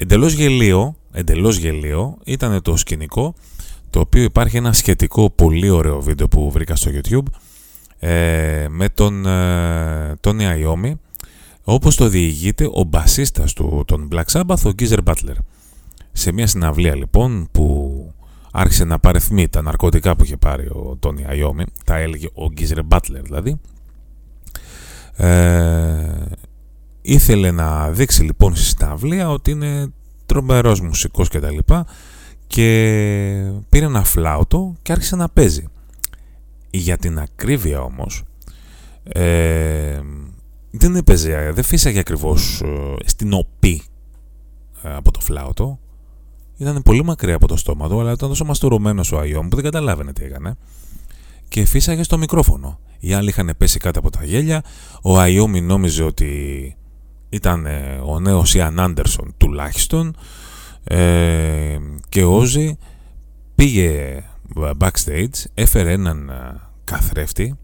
Εντελώς 0.01 0.33
γελίο, 0.33 0.97
εντελώς 1.13 1.57
γελίο 1.57 2.19
ήταν 2.25 2.63
το 2.63 2.77
σκηνικό 2.77 3.35
το 3.91 4.01
οποίο 4.01 4.23
υπάρχει 4.23 4.57
ένα 4.57 4.73
σχετικό 4.73 5.31
πολύ 5.31 5.71
ωραίο 5.71 6.01
βίντεο 6.01 6.29
που 6.29 6.51
βρήκα 6.51 6.77
στο 6.77 6.91
YouTube 6.95 7.27
ε, 7.99 8.67
με 8.69 8.89
τον 8.89 9.27
ε, 9.27 10.17
Τόνι 10.21 10.47
Αϊόμι 10.47 11.01
όπως 11.65 11.97
το 11.97 12.09
διηγείται 12.09 12.69
ο 12.73 12.85
μπασίστας 12.85 13.53
του 13.53 13.85
τον 13.87 14.09
Black 14.13 14.25
Sabbath, 14.33 14.63
ο 14.65 14.71
Γκίζερ 14.71 14.99
Butler. 15.05 15.37
Σε 16.13 16.33
μια 16.33 16.47
συναυλία 16.47 16.97
λοιπόν 16.97 17.49
που 17.53 18.13
άρχισε 18.53 18.85
να 18.85 18.99
παρεθμεί 18.99 19.49
τα 19.49 19.63
ναρκωτικά 19.63 20.17
που 20.17 20.25
είχε 20.25 20.37
πάρει 20.37 20.67
ο 20.67 20.97
Τόνι 21.01 21.25
Αϊόμι, 21.29 21.65
τα 21.85 21.97
έλεγε 21.97 22.29
ο 22.35 22.49
Γκίζερ 22.49 22.79
Butler 22.89 23.23
δηλαδή, 23.23 23.61
ε, 25.17 25.29
ήθελε 27.09 27.51
να 27.51 27.91
δείξει 27.91 28.23
λοιπόν 28.23 28.57
στη 28.57 28.65
συναυλία 28.65 29.31
ότι 29.31 29.51
είναι 29.51 29.93
τρομερός 30.27 30.81
μουσικός 30.81 31.29
και 31.29 31.41
τα 31.41 31.51
λοιπά 31.51 31.87
και 32.47 32.63
πήρε 33.69 33.85
ένα 33.85 34.05
φλάουτο 34.05 34.75
και 34.83 34.93
άρχισε 34.93 35.17
να 35.17 35.29
παίζει. 35.29 35.65
Για 36.71 36.97
την 36.97 37.19
ακρίβεια 37.19 37.81
όμως 37.81 38.23
ε, 39.03 40.01
δεν 40.71 40.97
έπαιζε, 40.97 41.51
δεν 41.55 41.65
φύσαγε 41.65 41.99
ακριβώς 41.99 42.61
ε, 42.61 42.95
στην 43.05 43.33
οπή 43.33 43.83
ε, 44.83 44.95
από 44.95 45.11
το 45.11 45.21
φλάουτο. 45.21 45.79
Ήταν 46.57 46.83
πολύ 46.83 47.05
μακριά 47.05 47.35
από 47.35 47.47
το 47.47 47.57
στόμα 47.57 47.89
του, 47.89 48.01
αλλά 48.01 48.13
ήταν 48.13 48.29
τόσο 48.29 48.45
μαστορωμένος 48.45 49.13
ο 49.13 49.19
Αϊόμ 49.19 49.49
που 49.49 49.55
δεν 49.55 49.65
καταλάβαινε 49.65 50.13
τι 50.13 50.25
έκανε. 50.25 50.57
Και 51.49 51.65
φύσαγε 51.65 52.03
στο 52.03 52.19
μικρόφωνο. 52.19 52.79
Οι 52.99 53.13
άλλοι 53.13 53.29
είχαν 53.29 53.55
πέσει 53.59 53.79
κάτω 53.79 53.99
από 53.99 54.11
τα 54.11 54.25
γέλια. 54.25 54.65
Ο 55.03 55.19
Αϊόμι 55.19 55.61
νόμιζε 55.61 56.03
ότι 56.03 56.77
ήταν 57.29 57.67
ε, 57.67 58.01
ο 58.05 58.21
νέος 58.21 58.55
Ιαν 58.55 58.81
Άντερσον 58.81 59.35
τουλάχιστον. 59.37 60.17
Ε, 60.85 61.79
και 62.09 62.23
ο 62.25 62.37
Όζη 62.37 62.79
πήγε 63.55 64.23
backstage, 64.57 65.45
έφερε 65.55 65.93
έναν 65.93 66.31
καθρέφτη 66.85 67.59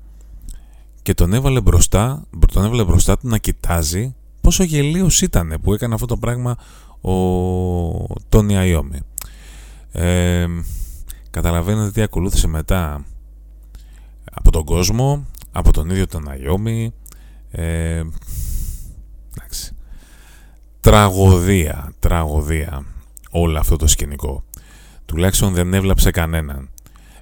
και 1.02 1.14
τον 1.14 1.32
έβαλε 1.32 1.60
μπροστά, 1.60 2.24
τον 2.52 2.64
έβαλε 2.64 2.84
μπροστά 2.84 3.18
του 3.18 3.28
να 3.28 3.38
κοιτάζει 3.38 4.14
πόσο 4.40 4.62
γελίος 4.62 5.20
ήταν 5.20 5.58
που 5.62 5.74
έκανε 5.74 5.94
αυτό 5.94 6.06
το 6.06 6.16
πράγμα 6.16 6.56
ο 7.00 7.12
Τόνι 8.28 8.56
Αϊόμι. 8.56 8.98
Ε, 9.92 10.46
καταλαβαίνετε 11.30 11.90
τι 11.90 12.02
ακολούθησε 12.02 12.46
μετά 12.46 13.04
από 14.34 14.50
τον 14.50 14.64
κόσμο, 14.64 15.26
από 15.52 15.72
τον 15.72 15.90
ίδιο 15.90 16.06
τον 16.06 16.28
Αϊόμι. 16.28 16.92
Ε, 17.50 18.02
εντάξει. 19.36 19.72
Τραγωδία, 20.80 21.92
τραγωδία 21.98 22.84
όλο 23.30 23.58
αυτό 23.58 23.76
το 23.76 23.86
σκηνικό. 23.86 24.44
Τουλάχιστον 25.04 25.52
δεν 25.52 25.74
έβλαψε 25.74 26.10
κανέναν. 26.10 26.68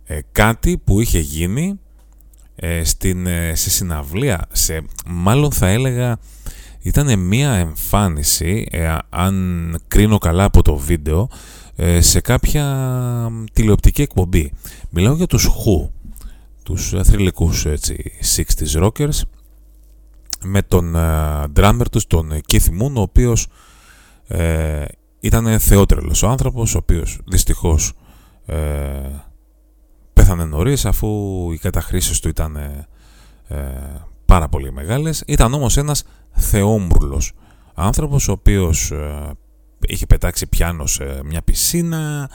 Ε, 0.04 0.20
κάτι 0.32 0.78
που 0.84 1.00
είχε 1.00 1.18
γίνει 1.18 1.78
ε, 2.54 2.84
στην, 2.84 3.26
ε, 3.26 3.54
σε 3.54 3.70
συναυλία, 3.70 4.46
σε, 4.52 4.82
μάλλον 5.06 5.52
θα 5.52 5.68
έλεγα 5.68 6.18
ήταν 6.80 7.18
μία 7.18 7.52
εμφάνιση, 7.52 8.66
ε, 8.70 8.96
αν 9.08 9.78
κρίνω 9.88 10.18
καλά 10.18 10.44
από 10.44 10.62
το 10.62 10.76
βίντεο, 10.76 11.28
σε 11.98 12.20
κάποια 12.20 13.30
τηλεοπτική 13.52 14.02
εκπομπή. 14.02 14.52
Μιλάω 14.90 15.14
για 15.14 15.26
τους 15.26 15.48
Who, 15.48 15.88
τους 16.62 16.94
θρηλυκούς 17.02 17.66
έτσι, 17.66 18.12
60's 18.36 18.82
rockers, 18.82 19.20
με 20.44 20.62
τον 20.62 20.96
drummer 21.56 21.84
τους, 21.90 22.06
τον 22.06 22.32
Keith 22.52 22.82
Moon, 22.82 22.92
ο 22.94 23.00
οποίος 23.00 23.46
ε, 24.26 24.84
ήταν 25.20 25.60
θεότρελος 25.60 26.22
ο 26.22 26.28
άνθρωπος, 26.28 26.74
ο 26.74 26.78
οποίος 26.78 27.18
δυστυχώς 27.26 27.92
ε, 28.46 28.56
πέθανε 30.12 30.44
νωρίς 30.44 30.84
αφού 30.84 31.08
οι 31.52 31.58
καταχρήσεις 31.58 32.20
του 32.20 32.28
ήταν 32.28 32.56
ε, 32.56 32.86
ε, 33.48 33.56
πάρα 34.26 34.48
πολύ 34.48 34.72
μεγάλες. 34.72 35.22
Ήταν 35.26 35.54
όμως 35.54 35.76
ένας 35.76 36.04
θεόμουρλος 36.30 37.32
άνθρωπος 37.74 38.28
ο 38.28 38.32
οποίος 38.32 38.90
ε, 38.90 39.30
είχε 39.86 40.06
πετάξει 40.06 40.46
πιάνο 40.46 40.86
σε 40.86 41.20
μια 41.24 41.42
πισίνα, 41.42 42.30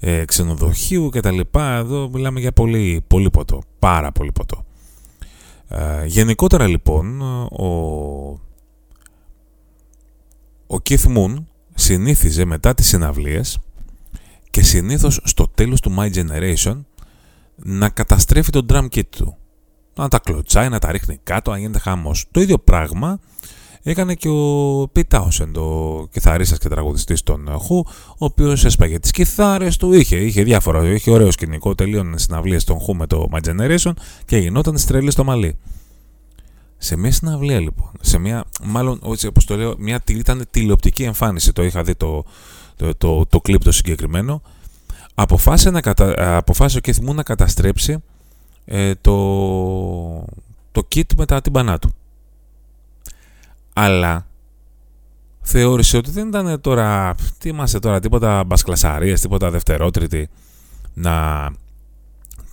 ε, 0.00 0.24
ξενοδοχείου 0.24 1.08
κτλ. 1.08 1.40
Εδώ 1.58 2.08
μιλάμε 2.12 2.40
για 2.40 2.52
πολύ, 2.52 3.04
πολύ 3.06 3.30
ποτό, 3.30 3.62
πάρα 3.78 4.12
πολύ 4.12 4.32
ποτό. 4.32 4.65
Ε, 5.68 6.06
γενικότερα 6.06 6.66
λοιπόν, 6.66 7.20
ο, 7.52 7.66
ο 10.66 10.76
Keith 10.88 11.16
Moon 11.16 11.34
συνήθιζε 11.74 12.44
μετά 12.44 12.74
τις 12.74 12.86
συναυλίες 12.86 13.58
και 14.50 14.62
συνήθως 14.62 15.20
στο 15.24 15.48
τέλος 15.54 15.80
του 15.80 15.94
My 15.98 16.12
Generation 16.14 16.80
να 17.56 17.88
καταστρέφει 17.88 18.50
τον 18.50 18.66
drum 18.70 18.88
kit 18.88 19.06
του. 19.08 19.36
Να 19.94 20.08
τα 20.08 20.18
κλωτσάει, 20.18 20.68
να 20.68 20.78
τα 20.78 20.92
ρίχνει 20.92 21.20
κάτω, 21.22 21.50
να 21.50 21.58
γίνεται 21.58 21.78
χαμός. 21.78 22.26
Το 22.30 22.40
ίδιο 22.40 22.58
πράγμα 22.58 23.18
έκανε 23.90 24.14
και 24.14 24.28
ο 24.28 24.82
Pete 24.82 25.02
Townsend, 25.10 25.54
ο 25.54 26.06
κιθαρίστας 26.06 26.58
και 26.58 26.68
τραγουδιστής 26.68 27.22
των 27.22 27.48
Who, 27.48 27.80
ο 28.08 28.24
οποίος 28.24 28.64
έσπαγε 28.64 28.98
τις 28.98 29.10
κιθάρες 29.10 29.76
του, 29.76 29.92
είχε, 29.92 30.16
είχε 30.16 30.42
διάφορα, 30.42 30.92
είχε 30.92 31.10
ωραίο 31.10 31.30
σκηνικό, 31.30 31.74
τελείωνε 31.74 32.18
συναυλίες 32.18 32.64
των 32.64 32.78
Who 32.78 32.94
με 32.94 33.06
το 33.06 33.28
My 33.32 33.38
Generation 33.48 33.92
και 34.24 34.36
γινόταν 34.36 34.78
στρέλη 34.78 35.10
στο 35.10 35.24
μαλλί. 35.24 35.56
Σε 36.78 36.96
μια 36.96 37.12
συναυλία 37.12 37.60
λοιπόν, 37.60 37.90
σε 38.00 38.18
μια, 38.18 38.44
μάλλον 38.64 39.00
όπως 39.02 39.44
το 39.44 39.56
λέω, 39.56 39.74
μια, 39.78 40.02
ήταν 40.08 40.44
τηλεοπτική 40.50 41.02
εμφάνιση, 41.02 41.52
το 41.52 41.62
είχα 41.62 41.82
δει 41.82 41.94
το, 41.94 42.24
το, 42.76 42.94
το, 42.94 43.26
το 43.26 43.40
κλιπ 43.40 43.62
το 43.62 43.72
συγκεκριμένο, 43.72 44.42
αποφάσισε, 45.14 45.70
να 45.70 45.80
κατα, 45.80 46.36
αποφάσισε 46.36 46.78
ο 46.78 46.80
Keith 46.84 47.10
Moon 47.10 47.14
να 47.14 47.22
καταστρέψει 47.22 48.02
ε, 48.64 48.94
το, 48.94 49.14
το 50.72 50.88
kit 50.94 51.14
με 51.16 51.26
τα 51.26 51.40
τύμπανά 51.40 51.78
του. 51.78 51.90
Αλλά 53.78 54.26
θεώρησε 55.40 55.96
ότι 55.96 56.10
δεν 56.10 56.28
ήταν 56.28 56.60
τώρα, 56.60 57.14
τι 57.38 57.48
είμαστε 57.48 57.78
τώρα, 57.78 58.00
τίποτα 58.00 58.44
μπασκλασαρίες, 58.44 59.20
τίποτα 59.20 59.50
δευτερότριτη, 59.50 60.28
να 60.94 61.48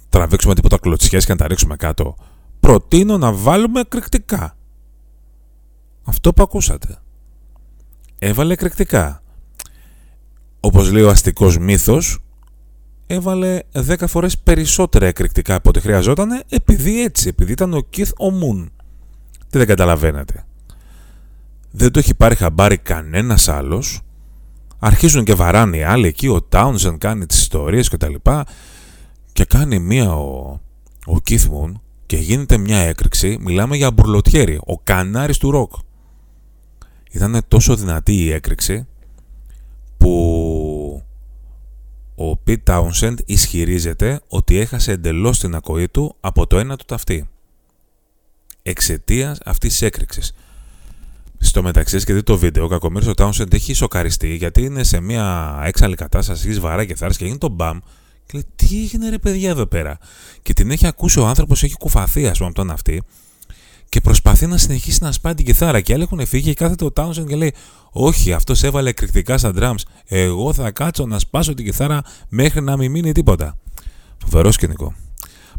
τραβήξουμε 0.10 0.56
τίποτα 0.56 0.78
κλωτσιές 0.78 1.26
και 1.26 1.32
να 1.32 1.38
τα 1.38 1.48
ρίξουμε 1.48 1.76
κάτω. 1.76 2.16
Προτείνω 2.60 3.18
να 3.18 3.34
βάλουμε 3.34 3.80
εκρηκτικά. 3.80 4.56
Αυτό 6.04 6.34
που 6.34 6.44
ακούσατε. 6.44 6.98
Έβαλε 8.20 8.54
εκρηκτικά. 8.54 9.22
Όπως 10.60 10.92
λέει 10.92 11.04
ο 11.04 11.10
αστικός 11.10 11.58
μύθος, 11.58 12.20
έβαλε 13.08 13.60
10 13.72 14.08
φορές 14.08 14.38
περισσότερα 14.38 15.06
εκρηκτικά 15.06 15.56
από 15.56 15.70
ό,τι 15.70 15.80
χρειαζόταν 15.80 16.44
επειδή 16.50 17.04
έτσι, 17.04 17.28
επειδή 17.28 17.52
ήταν 17.52 17.74
ο 17.74 17.88
Keith 17.96 18.14
Moon. 18.18 18.68
Τι 19.50 19.58
δεν 19.58 19.68
καταλαβαίνετε. 19.68 20.46
Δεν 21.76 21.92
το 21.92 22.00
έχει 22.00 22.16
πάρει 22.16 22.36
χαμπάρι 22.36 22.78
κανένας 22.78 23.48
άλλος. 23.48 24.02
Αρχίζουν 24.80 25.24
και 25.24 25.34
βαράνε 25.34 25.78
οι 25.78 25.84
άλλοι 25.84 26.08
εκεί, 26.08 26.28
ο 26.28 26.48
Townsend 26.52 26.96
κάνει 26.98 27.26
τις 27.26 27.40
ιστορίες 27.40 27.90
και 27.90 27.98
τα 27.98 28.10
λοιπά 28.10 28.46
και 29.34 29.46
κάνει 29.46 29.80
μία 29.80 30.14
ο, 30.16 30.60
ο 31.06 31.16
Keith 31.30 31.50
Moon 31.50 31.72
και 32.06 32.18
γίνεται 32.18 32.58
μια 32.58 32.78
έκρηξη, 32.78 33.38
μιλάμε 33.42 33.76
για 33.76 33.92
μπουρλοτιέρι, 33.92 34.60
ο 34.66 34.80
κανάρης 34.80 35.38
του 35.38 35.52
ροκ. 35.52 35.74
Ήταν 37.12 37.42
τόσο 37.48 37.76
δυνατή 37.76 38.14
η 38.14 38.32
έκρηξη 38.32 38.88
που 39.98 41.04
ο 42.16 42.40
Pete 42.48 42.64
Townsend 42.66 43.16
ισχυρίζεται 43.26 44.22
ότι 44.28 44.58
έχασε 44.58 44.92
εντελώς 44.92 45.40
την 45.40 45.56
ακοή 45.56 45.90
του 45.90 46.16
από 46.20 46.48
το 46.48 46.60
ένα 46.60 46.78
του 46.78 46.86
ταυτί. 46.86 47.30
Εξαιτίας 48.64 49.40
αυτής 49.46 49.70
της 49.72 49.82
έκρηξης. 49.82 50.34
Στο 51.46 51.64
μεταξύ, 51.64 52.04
και 52.04 52.14
δει 52.14 52.24
το 52.24 52.38
βίντεο, 52.38 52.64
ο 52.64 52.68
κακομίρι 52.68 53.08
ο 53.08 53.14
Townsend 53.16 53.54
έχει 53.54 53.74
σοκαριστεί 53.74 54.36
γιατί 54.36 54.62
είναι 54.62 54.84
σε 54.84 55.00
μια 55.00 55.60
έξαλλη 55.64 55.96
κατάσταση, 55.96 56.50
έχει 56.50 56.60
βαρά 56.60 56.86
και 56.86 56.96
θάρρη 56.96 57.16
και 57.16 57.26
γίνει 57.26 57.38
το 57.38 57.50
μπαμ. 57.50 57.80
Και 58.26 58.32
λέει, 58.34 58.46
Τι 58.56 58.82
έγινε 58.82 59.10
ρε 59.10 59.18
παιδιά 59.18 59.50
εδώ 59.50 59.66
πέρα; 59.66 59.98
Και 60.42 60.54
την 60.54 60.72
έχει 60.72 60.88
ακούσει 60.88 61.20
ο 61.20 61.26
άνθρωπος, 61.26 61.64
έχει 61.64 61.78
κουφαθεί, 61.78 62.28
ας 62.28 62.38
πούμε, 62.38 62.50
από 62.50 62.56
τον 62.56 62.72
αυτή 62.72 63.02
και 63.94 64.02
προσπαθεί 64.02 64.48
να 64.48 64.58
συνεχίσει 64.58 64.98
να 65.02 65.12
σπάει 65.12 65.34
την 65.34 65.46
κιθάρα. 65.46 65.82
Και 65.82 65.94
άλλοι 65.94 66.04
έχουν 66.04 66.26
φύγει 66.26 66.44
και 66.44 66.54
κάθεται 66.54 66.86
ο 66.86 66.92
Townsend 66.96 67.26
και 67.28 67.36
λέει: 67.36 67.54
Όχι, 67.92 68.34
αυτός 68.34 68.64
έβαλε 68.64 68.90
εκρηκτικά 68.90 69.38
στα 69.38 69.52
drums. 69.56 69.82
Εγώ 70.06 70.54
θα 70.54 70.72
κάτσω 70.72 71.06
να 71.06 71.20
σπάσω 71.20 71.54
την 71.54 71.66
κιθάρα 71.66 72.02
μέχρι 72.30 72.62
να 72.62 72.78
μην 72.78 72.92
μείνει 72.92 73.12
τίποτα. 73.12 73.58
Φοβερό 74.18 74.52
σκηνικό. 74.52 74.94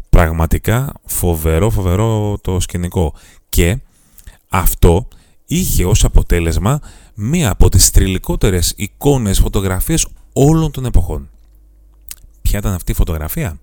Πραγματικά 0.09 0.93
φοβερό, 1.05 1.69
φοβερό 1.69 2.37
το 2.41 2.59
σκηνικό. 2.59 3.13
Και 3.49 3.79
αυτό 4.49 5.07
είχε 5.45 5.85
ως 5.85 6.03
αποτέλεσμα 6.03 6.79
μία 7.13 7.49
από 7.49 7.69
τις 7.69 7.91
τριλικότερες 7.91 8.73
εικόνες 8.75 9.39
φωτογραφίες 9.39 10.07
όλων 10.33 10.71
των 10.71 10.85
εποχών. 10.85 11.29
Ποια 12.41 12.59
ήταν 12.59 12.73
αυτή 12.73 12.91
η 12.91 12.95
φωτογραφία; 12.95 13.59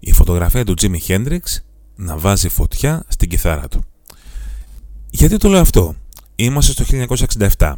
Η 0.00 0.12
φωτογραφία 0.12 0.64
του 0.64 0.74
Jimi 0.80 0.98
Hendrix 1.08 1.40
να 1.96 2.18
βάζει 2.18 2.48
φωτιά 2.48 3.04
στην 3.08 3.28
κιθάρα 3.28 3.68
του. 3.68 3.84
Γιατί 5.10 5.36
το 5.36 5.48
λέω 5.48 5.60
αυτό; 5.60 5.96
Είμαστε 6.36 6.72
στο 6.72 7.06
1967. 7.58 7.72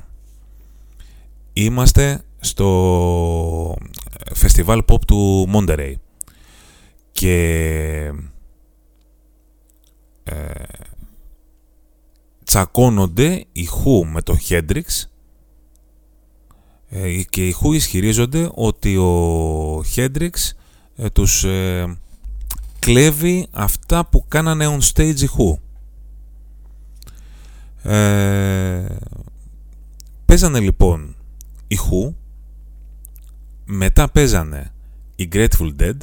Είμαστε 1.52 2.22
στο 2.40 3.76
φεστιβάλ 4.34 4.82
pop 4.86 5.00
του 5.06 5.48
Monterey. 5.52 5.92
Και 7.12 7.36
ε, 10.24 10.50
τσακώνονται 12.54 13.44
οι 13.52 13.68
Who 13.70 14.06
με 14.12 14.22
το 14.22 14.36
Hendrix 14.48 14.84
ε, 16.88 17.22
και 17.22 17.46
οι 17.46 17.54
Who 17.60 17.74
ισχυρίζονται 17.74 18.50
ότι 18.54 18.96
ο 18.96 19.84
Hendrix 19.94 20.30
ε, 20.96 21.10
τους 21.10 21.44
ε, 21.44 21.96
κλέβει 22.78 23.46
αυτά 23.50 24.06
που 24.06 24.24
κάνανε 24.28 24.66
on 24.66 24.92
stage 24.92 25.20
οι 25.20 25.28
Who. 25.36 25.58
Ε, 27.90 28.96
παίζανε 30.24 30.60
λοιπόν 30.60 31.16
οι 31.66 31.78
Who, 31.78 32.12
μετά 33.64 34.10
οι 35.16 35.28
Grateful 35.32 35.74
Dead 35.80 35.96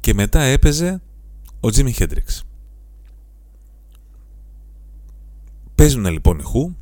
και 0.00 0.14
μετά 0.14 0.40
έπαιζε 0.40 1.00
ο 1.60 1.68
Jimi 1.74 1.92
Hendrix. 1.98 2.40
Παίζουν 5.76 6.06
λοιπόν 6.06 6.38
οι 6.38 6.42
Who, 6.54 6.74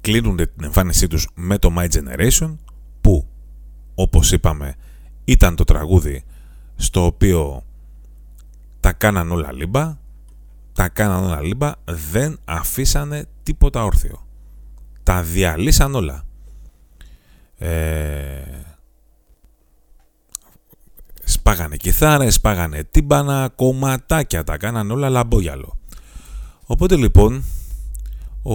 κλείνουν 0.00 0.36
την 0.36 0.64
εμφάνισή 0.64 1.06
τους 1.06 1.28
με 1.34 1.58
το 1.58 1.74
My 1.78 1.88
Generation 1.88 2.56
που 3.00 3.26
όπως 3.94 4.32
είπαμε 4.32 4.74
ήταν 5.24 5.56
το 5.56 5.64
τραγούδι 5.64 6.24
στο 6.76 7.04
οποίο 7.04 7.64
τα 8.80 8.92
κάναν 8.92 9.30
όλα 9.32 9.52
λίμπα, 9.52 9.98
τα 10.72 10.88
κάναν 10.88 11.24
όλα 11.24 11.40
λίμπα, 11.40 11.72
δεν 11.84 12.38
αφήσανε 12.44 13.24
τίποτα 13.42 13.84
όρθιο. 13.84 14.26
Τα 15.02 15.22
διαλύσαν 15.22 15.94
όλα. 15.94 16.24
Ε, 17.58 18.42
σπάγανε 21.24 21.76
κιθάρες, 21.76 22.34
σπάγανε 22.34 22.84
τύμπανα, 22.84 23.52
κομματάκια, 23.54 24.44
τα 24.44 24.56
κάναν 24.56 24.90
όλα 24.90 25.08
λαμπόγιαλο. 25.08 25.79
Οπότε 26.70 26.96
λοιπόν 26.96 27.44
ο 28.42 28.54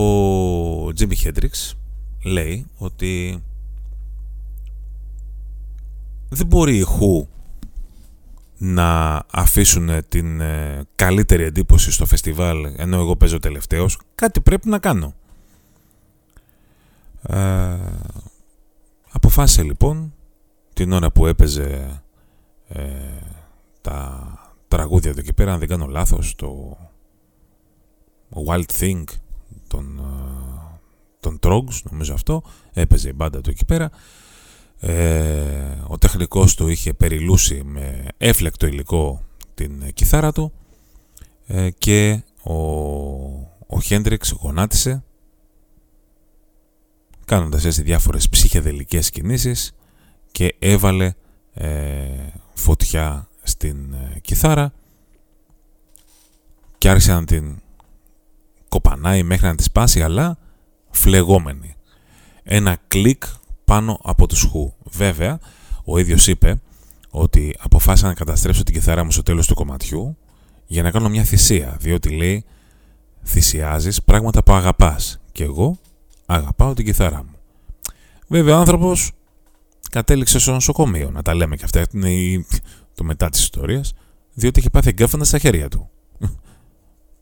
Jimmy 0.87 1.13
Hendrix 1.23 1.73
λέει 2.23 2.65
ότι 2.77 3.43
δεν 6.29 6.47
μπορεί 6.47 6.77
η 6.77 6.85
Who 6.87 7.27
να 8.57 9.21
αφήσουν 9.31 9.89
την 10.07 10.41
ε, 10.41 10.83
καλύτερη 10.95 11.43
εντύπωση 11.43 11.91
στο 11.91 12.05
φεστιβάλ 12.05 12.73
ενώ 12.77 12.97
εγώ 12.97 13.15
παίζω 13.15 13.39
τελευταίος. 13.39 13.99
Κάτι 14.15 14.41
πρέπει 14.41 14.69
να 14.69 14.79
κάνω. 14.79 15.13
Ε, 17.21 17.77
αποφάσισε 19.11 19.63
λοιπόν 19.63 20.13
την 20.73 20.91
ώρα 20.91 21.11
που 21.11 21.25
έπαιζε 21.25 22.01
ε, 22.67 22.81
τα 23.81 24.27
τραγούδια 24.67 25.09
εδώ 25.09 25.21
και 25.21 25.33
πέρα, 25.33 25.53
αν 25.53 25.59
δεν 25.59 25.67
κάνω 25.67 25.85
λάθος, 25.85 26.35
το 26.35 26.77
Wild 28.47 28.79
Thing 28.79 29.03
των, 29.67 29.99
ε, 29.99 30.79
των 31.19 31.39
Trogs, 31.43 31.81
νομίζω 31.89 32.13
αυτό, 32.13 32.43
έπαιζε 32.73 33.09
η 33.09 33.13
μπάντα 33.15 33.41
του 33.41 33.49
εκεί 33.49 33.65
πέρα. 33.65 33.89
Ε, 34.79 35.83
ο 35.87 35.97
τεχνικός 35.97 36.55
του 36.55 36.67
είχε 36.67 36.93
περιλούσει 36.93 37.63
με 37.63 38.07
έφλεκτο 38.17 38.67
υλικό 38.67 39.21
την 39.53 39.93
κιθάρα 39.93 40.31
του 40.31 40.53
ε, 41.47 41.69
και 41.69 42.23
ο, 42.43 42.53
ο 43.67 43.81
Χέντριξ 43.83 44.31
γονάτισε 44.31 45.03
κάνοντας 47.25 47.65
έτσι 47.65 47.81
διάφορες 47.81 48.29
ψυχεδελικές 48.29 49.09
κινήσεις 49.09 49.75
και 50.31 50.55
έβαλε 50.59 51.13
φωτιά 52.53 53.29
στην 53.43 53.95
κιθάρα 54.21 54.73
και 56.77 56.89
άρχισε 56.89 57.13
να 57.13 57.23
την 57.23 57.61
κοπανάει 58.75 59.23
μέχρι 59.23 59.45
να 59.45 59.55
τη 59.55 59.63
σπάσει 59.63 60.01
αλλά 60.01 60.37
φλεγόμενη. 60.89 61.75
Ένα 62.43 62.77
κλικ 62.87 63.23
πάνω 63.65 63.99
από 64.03 64.27
τους 64.27 64.41
χου. 64.41 64.73
Βέβαια, 64.83 65.39
ο 65.83 65.97
ίδιος 65.97 66.27
είπε 66.27 66.61
ότι 67.09 67.55
αποφάσισα 67.59 68.07
να 68.07 68.13
καταστρέψω 68.13 68.63
την 68.63 68.73
κιθάρα 68.73 69.03
μου 69.03 69.11
στο 69.11 69.23
τέλος 69.23 69.47
του 69.47 69.55
κομματιού 69.55 70.17
για 70.65 70.83
να 70.83 70.91
κάνω 70.91 71.09
μια 71.09 71.23
θυσία, 71.23 71.77
διότι 71.79 72.09
λέει 72.09 72.45
θυσιάζεις 73.25 74.03
πράγματα 74.03 74.43
που 74.43 74.53
αγαπάς 74.53 75.19
και 75.31 75.43
εγώ 75.43 75.77
αγαπάω 76.25 76.73
την 76.73 76.85
κιθάρα 76.85 77.23
μου. 77.23 77.35
Βέβαια 78.27 78.55
ο 78.55 78.59
άνθρωπος 78.59 79.11
κατέληξε 79.91 80.39
στο 80.39 80.51
νοσοκομείο, 80.51 81.09
να 81.11 81.21
τα 81.21 81.35
λέμε 81.35 81.55
και 81.55 81.63
αυτά, 81.63 81.85
είναι 81.93 82.45
το 82.95 83.03
μετά 83.03 83.29
της 83.29 83.41
ιστορίας, 83.41 83.93
διότι 84.33 84.59
είχε 84.59 84.69
πάθει 84.69 84.89
εγκάφματα 84.89 85.25
στα 85.25 85.37
χέρια 85.37 85.69
του. 85.69 85.89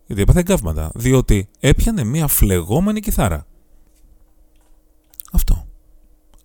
Γιατί 0.05 0.21
έπαθε 0.21 0.39
εγκάφματα, 0.39 0.91
διότι 0.95 1.49
έπιανε 1.59 2.03
μια 2.03 2.27
φλεγόμενη 2.27 2.99
κιθάρα. 2.99 3.45
Αυτό. 5.31 5.67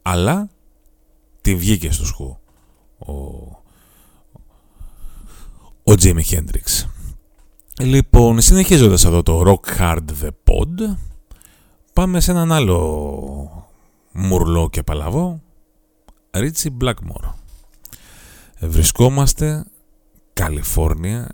Αλλά 0.03 0.49
τη 1.41 1.55
βγήκε 1.55 1.91
στο 1.91 2.07
σκου 2.07 2.39
ο, 2.99 3.13
ο 5.83 5.95
Τζίμι 5.95 6.23
Χέντριξ. 6.23 6.89
Λοιπόν, 7.81 8.41
συνεχίζοντας 8.41 9.05
εδώ 9.05 9.23
το 9.23 9.43
Rock 9.47 9.79
Hard 9.79 10.05
The 10.23 10.29
Pod, 10.45 10.97
πάμε 11.93 12.21
σε 12.21 12.31
έναν 12.31 12.53
άλλο 12.53 13.69
μουρλό 14.13 14.69
και 14.71 14.83
παλαβό, 14.83 15.41
Ρίτσι 16.31 16.77
Blackmore. 16.81 17.33
Βρισκόμαστε 18.61 19.65
Καλιφόρνια 20.33 21.29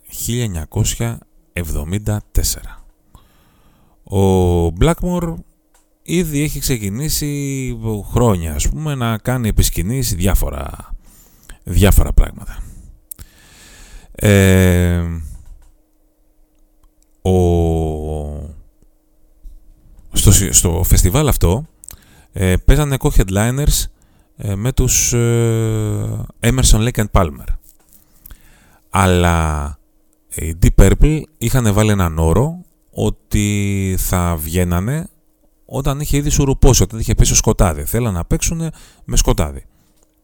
1974. 1.55 2.85
Ο 4.05 4.67
Blackmore 4.81 5.35
ήδη 6.03 6.43
έχει 6.43 6.59
ξεκινήσει 6.59 7.79
χρόνια 8.11 8.55
ας 8.55 8.69
πούμε 8.69 8.95
να 8.95 9.19
κάνει 9.19 9.49
επισκηνήσεις 9.49 10.15
διάφορα, 10.15 10.95
διάφορα 11.63 12.13
πράγματα. 12.13 12.63
Ε, 14.13 15.03
ο, 17.23 17.31
στο, 20.13 20.33
στο 20.53 20.83
φεστιβάλ 20.85 21.29
αυτό 21.29 21.67
ε, 22.33 22.57
παίζανε 22.57 22.97
co-headliners 22.99 23.85
ε, 24.37 24.55
με 24.55 24.73
τους 24.73 25.13
ε, 25.13 26.27
Emerson 26.41 26.89
Lake 26.89 27.05
and 27.05 27.11
Palmer. 27.13 27.47
Αλλά 28.91 29.79
οι 30.37 30.59
Deep 30.63 30.83
Purple 30.83 31.23
είχαν 31.39 31.73
βάλει 31.73 31.91
έναν 31.91 32.19
όρο 32.19 32.65
ότι 32.91 33.97
θα 33.99 34.37
βγαίνανε 34.37 35.09
όταν 35.65 36.01
είχε 36.01 36.17
ήδη 36.17 36.31
σουρουπώσει, 36.31 36.83
όταν 36.83 36.99
είχε 36.99 37.15
πέσει 37.15 37.35
σκοτάδι. 37.35 37.85
Θέλαν 37.85 38.15
να 38.15 38.25
παίξουν 38.25 38.71
με 39.05 39.17
σκοτάδι. 39.17 39.65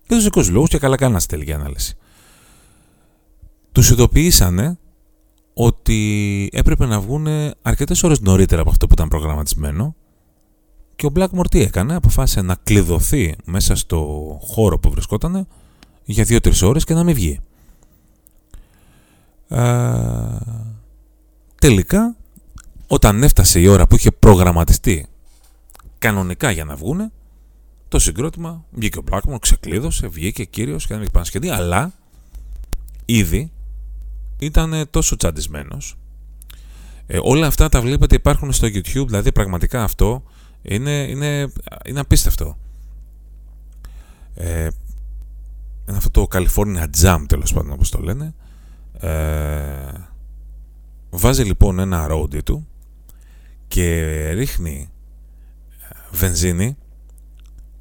Για 0.07 0.16
τους 0.16 0.25
δικούς 0.25 0.51
λόγους 0.51 0.68
και 0.68 0.79
καλά 0.79 0.96
κάνανε 0.96 1.20
στη 1.20 1.29
τελική 1.29 1.53
ανάλυση. 1.53 1.96
Τους 3.73 3.90
ειδοποιήσανε 3.90 4.79
ότι 5.55 6.49
έπρεπε 6.53 6.87
να 6.87 7.01
βγουν 7.01 7.27
αρκετές 7.62 8.03
ώρες 8.03 8.20
νωρίτερα 8.20 8.61
από 8.61 8.70
αυτό 8.70 8.87
που 8.87 8.92
ήταν 8.92 9.09
προγραμματισμένο 9.09 9.94
και 10.96 11.07
ο 11.07 11.12
Blackmore 11.14 11.46
τι 11.51 11.61
έκανε, 11.61 11.94
αποφάσισε 11.94 12.42
να 12.42 12.55
κλειδωθεί 12.55 13.35
μέσα 13.44 13.77
στο 13.77 13.99
χώρο 14.42 14.79
που 14.79 14.90
βρισκόταν 14.90 15.46
για 16.05 16.25
2-3 16.29 16.62
ώρες 16.62 16.85
και 16.85 16.94
να 16.94 17.05
μην 17.05 17.14
βγει. 17.14 17.40
Τελικά, 21.61 22.17
όταν 22.87 23.23
έφτασε 23.23 23.61
η 23.61 23.67
ώρα 23.67 23.87
που 23.87 23.95
είχε 23.95 24.11
προγραμματιστεί 24.11 25.07
κανονικά 25.99 26.51
για 26.51 26.65
να 26.65 26.77
βγούνε, 26.77 27.11
το 27.89 27.99
συγκρότημα 27.99 28.65
βγήκε 28.71 28.99
ο 28.99 29.05
Blackmore, 29.11 29.41
ξεκλείδωσε, 29.41 30.07
βγήκε 30.07 30.45
κύριος 30.45 30.87
και 30.87 30.95
δεν 30.95 31.03
είχε 31.03 31.11
πανσχεδί, 31.13 31.49
αλλά 31.49 31.93
ήδη 33.05 33.53
ήταν 34.39 34.87
τόσο 34.91 35.17
τσαντισμένος. 35.17 35.97
Ε, 37.07 37.19
όλα 37.23 37.47
αυτά 37.47 37.69
τα 37.69 37.81
βλέπετε 37.81 38.15
υπάρχουν 38.15 38.53
στο 38.53 38.67
YouTube, 38.67 39.07
δηλαδή 39.07 39.33
πραγματικά 39.33 39.83
αυτό 39.83 40.23
είναι, 40.63 40.91
είναι, 40.91 41.53
είναι 41.85 42.01
απίστευτο. 42.01 42.59
Ε, 44.35 44.69
είναι 45.89 45.97
αυτό 45.97 46.11
το 46.11 46.27
California 46.33 46.87
Jam 47.03 47.25
τέλος 47.29 47.53
πάντων 47.53 47.73
όπως 47.73 47.91
το 47.91 47.99
λένε. 47.99 48.35
Ε, 49.01 50.09
βάζει 51.11 51.43
λοιπόν 51.43 51.79
ένα 51.79 52.07
ρόντι 52.07 52.41
του 52.41 52.67
και 53.69 54.31
ρίχνει 54.31 54.89
ε, 55.81 56.17
βενζίνη 56.17 56.77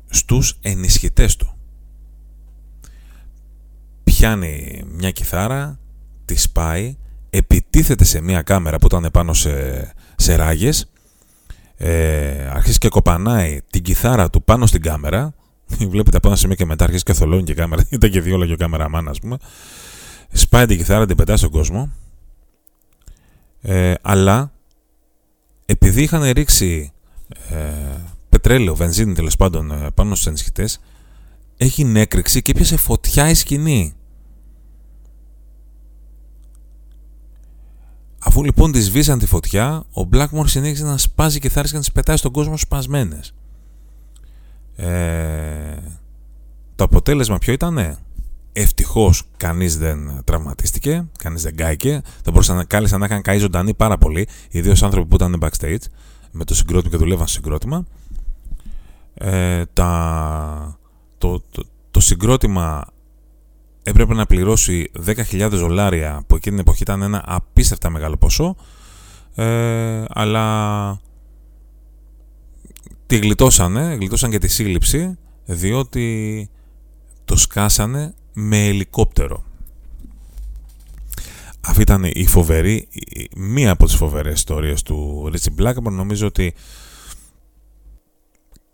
στους 0.10 0.58
ενισχυτές 0.62 1.36
του. 1.36 1.54
Πιάνει 4.04 4.84
μια 4.88 5.12
κιθάρα, 5.12 5.80
τη 6.26 6.36
σπάει, 6.36 6.98
επιτίθεται 7.30 8.04
σε 8.04 8.22
μια 8.22 8.42
κάμερα 8.42 8.78
που 8.78 8.86
ήταν 8.86 9.10
πάνω 9.12 9.34
σε, 9.34 9.94
σε 10.16 10.36
ράγες 10.36 10.90
ε, 11.82 12.50
αρχίζει 12.54 12.78
και 12.78 12.90
κοπανάει 12.90 13.60
την 13.70 13.82
κιθάρα 13.82 14.30
του 14.30 14.44
πάνω 14.44 14.66
στην 14.66 14.82
κάμερα. 14.82 15.34
Βλέπετε 15.90 16.18
από 16.18 16.28
ένα 16.28 16.36
σημείο 16.38 16.56
και 16.56 16.66
μετά 16.66 16.84
αρχίζει 16.84 17.04
και 17.04 17.14
θολώνει 17.14 17.44
και 17.44 17.52
η 17.52 17.56
κάμερα. 17.56 17.84
Ήταν 17.90 18.10
και 18.10 18.22
δύο 18.22 18.46
και 18.46 18.54
ο 18.54 18.56
κάμεραμάν, 18.58 19.08
ας 19.08 19.20
πούμε. 19.20 19.38
Σπάει 20.32 20.66
την 20.66 20.78
κιθάρα, 20.78 21.06
την 21.06 21.16
πετάει 21.16 21.38
στον 21.38 21.50
κόσμο. 21.50 21.92
Ε, 23.62 23.94
αλλά 24.02 24.52
επειδή 25.66 26.02
είχαν 26.02 26.32
ρίξει 26.32 26.92
ε, 27.50 27.58
πετρέλαιο, 28.30 28.76
βενζίνη 28.76 29.14
τέλος 29.14 29.36
πάντων 29.36 29.72
ε, 29.72 29.92
πάνω 29.94 30.16
στους 30.16 30.28
ενισχυτές, 30.28 30.80
έχει 31.58 31.84
νέκρηξη 31.84 32.42
και 32.42 32.52
έπιασε 32.52 32.78
φωτιά 32.78 33.30
η 33.30 33.34
σκηνή. 33.34 33.94
Αφού 38.20 38.44
λοιπόν 38.44 38.72
τη 38.72 38.82
σβήσαν 38.82 39.20
τη 39.20 39.26
φωτιά, 39.26 39.84
ο 39.94 40.08
Blackmore 40.14 40.46
συνέχισε 40.46 40.84
να 40.84 40.98
σπάζει 40.98 41.40
κιθάρες 41.40 41.70
και 41.70 41.76
να 41.76 41.82
τις 41.82 41.92
πετάει 41.92 42.18
στον 42.18 42.32
κόσμο 42.32 42.58
σπασμένες. 42.58 43.34
Ε, 44.76 45.78
το 46.76 46.84
αποτέλεσμα 46.84 47.38
ποιο 47.38 47.54
ήτανε; 47.54 47.98
Ευτυχώς 48.54 49.24
κανείς 49.38 49.78
δεν 49.78 50.22
τραυματίστηκε, 50.24 51.08
κανείς 51.18 51.44
δεν 51.44 51.56
κάηκε. 51.56 52.02
Θα 52.24 52.32
μπορούσαν 52.32 52.68
κάλεσαν 52.68 53.00
να 53.00 53.06
είχαν 53.06 53.22
καεί 53.22 53.38
ζωντανοί 53.38 53.74
πάρα 53.74 53.98
πολύ, 53.98 54.28
ιδίως 54.50 54.84
άνθρωποι 54.84 55.08
που 55.08 55.16
ήταν 55.16 55.38
backstage 55.42 55.84
με 56.32 56.44
το 56.44 56.56
συγκρότημα 56.56 56.92
και 56.92 56.98
δουλεύαν 56.98 57.28
στο 57.28 57.36
συγκρότημα. 57.36 57.86
Ε, 59.14 59.66
τα, 59.74 60.80
το, 61.18 61.44
το, 61.52 61.64
το 61.92 62.00
συγκρότημα 62.00 62.88
έπρεπε 63.84 64.14
να 64.14 64.26
πληρώσει 64.26 64.92
10.000 65.06 65.48
δολάρια 65.52 66.24
που 66.28 66.36
εκείνη 66.36 66.56
την 66.56 66.66
εποχή 66.66 66.84
ήταν 66.84 67.02
ένα 67.02 67.24
απίστευτα 67.26 67.90
μεγάλο 67.90 68.18
ποσό 68.18 68.56
ε, 69.36 70.04
αλλά 70.10 71.02
τη 73.06 73.18
γλιτώσανε, 73.18 73.96
γλιτώσαν 74.00 74.32
και 74.32 74.38
τη 74.38 74.48
σύλληψη 74.48 75.18
διότι 75.46 76.50
το 77.26 77.38
σκάσανε 77.38 78.14
με 78.40 78.68
ελικόπτερο. 78.68 79.44
Αυτή 81.62 81.82
ήταν 81.82 82.04
η 82.04 82.26
φοβερή, 82.26 82.88
μία 83.36 83.72
από 83.72 83.86
τις 83.86 83.96
φοβερές 83.96 84.34
ιστορίες 84.34 84.82
του 84.82 85.30
Richie 85.34 85.62
Blackburn. 85.62 85.92
Νομίζω 85.92 86.28
ότι 86.28 86.54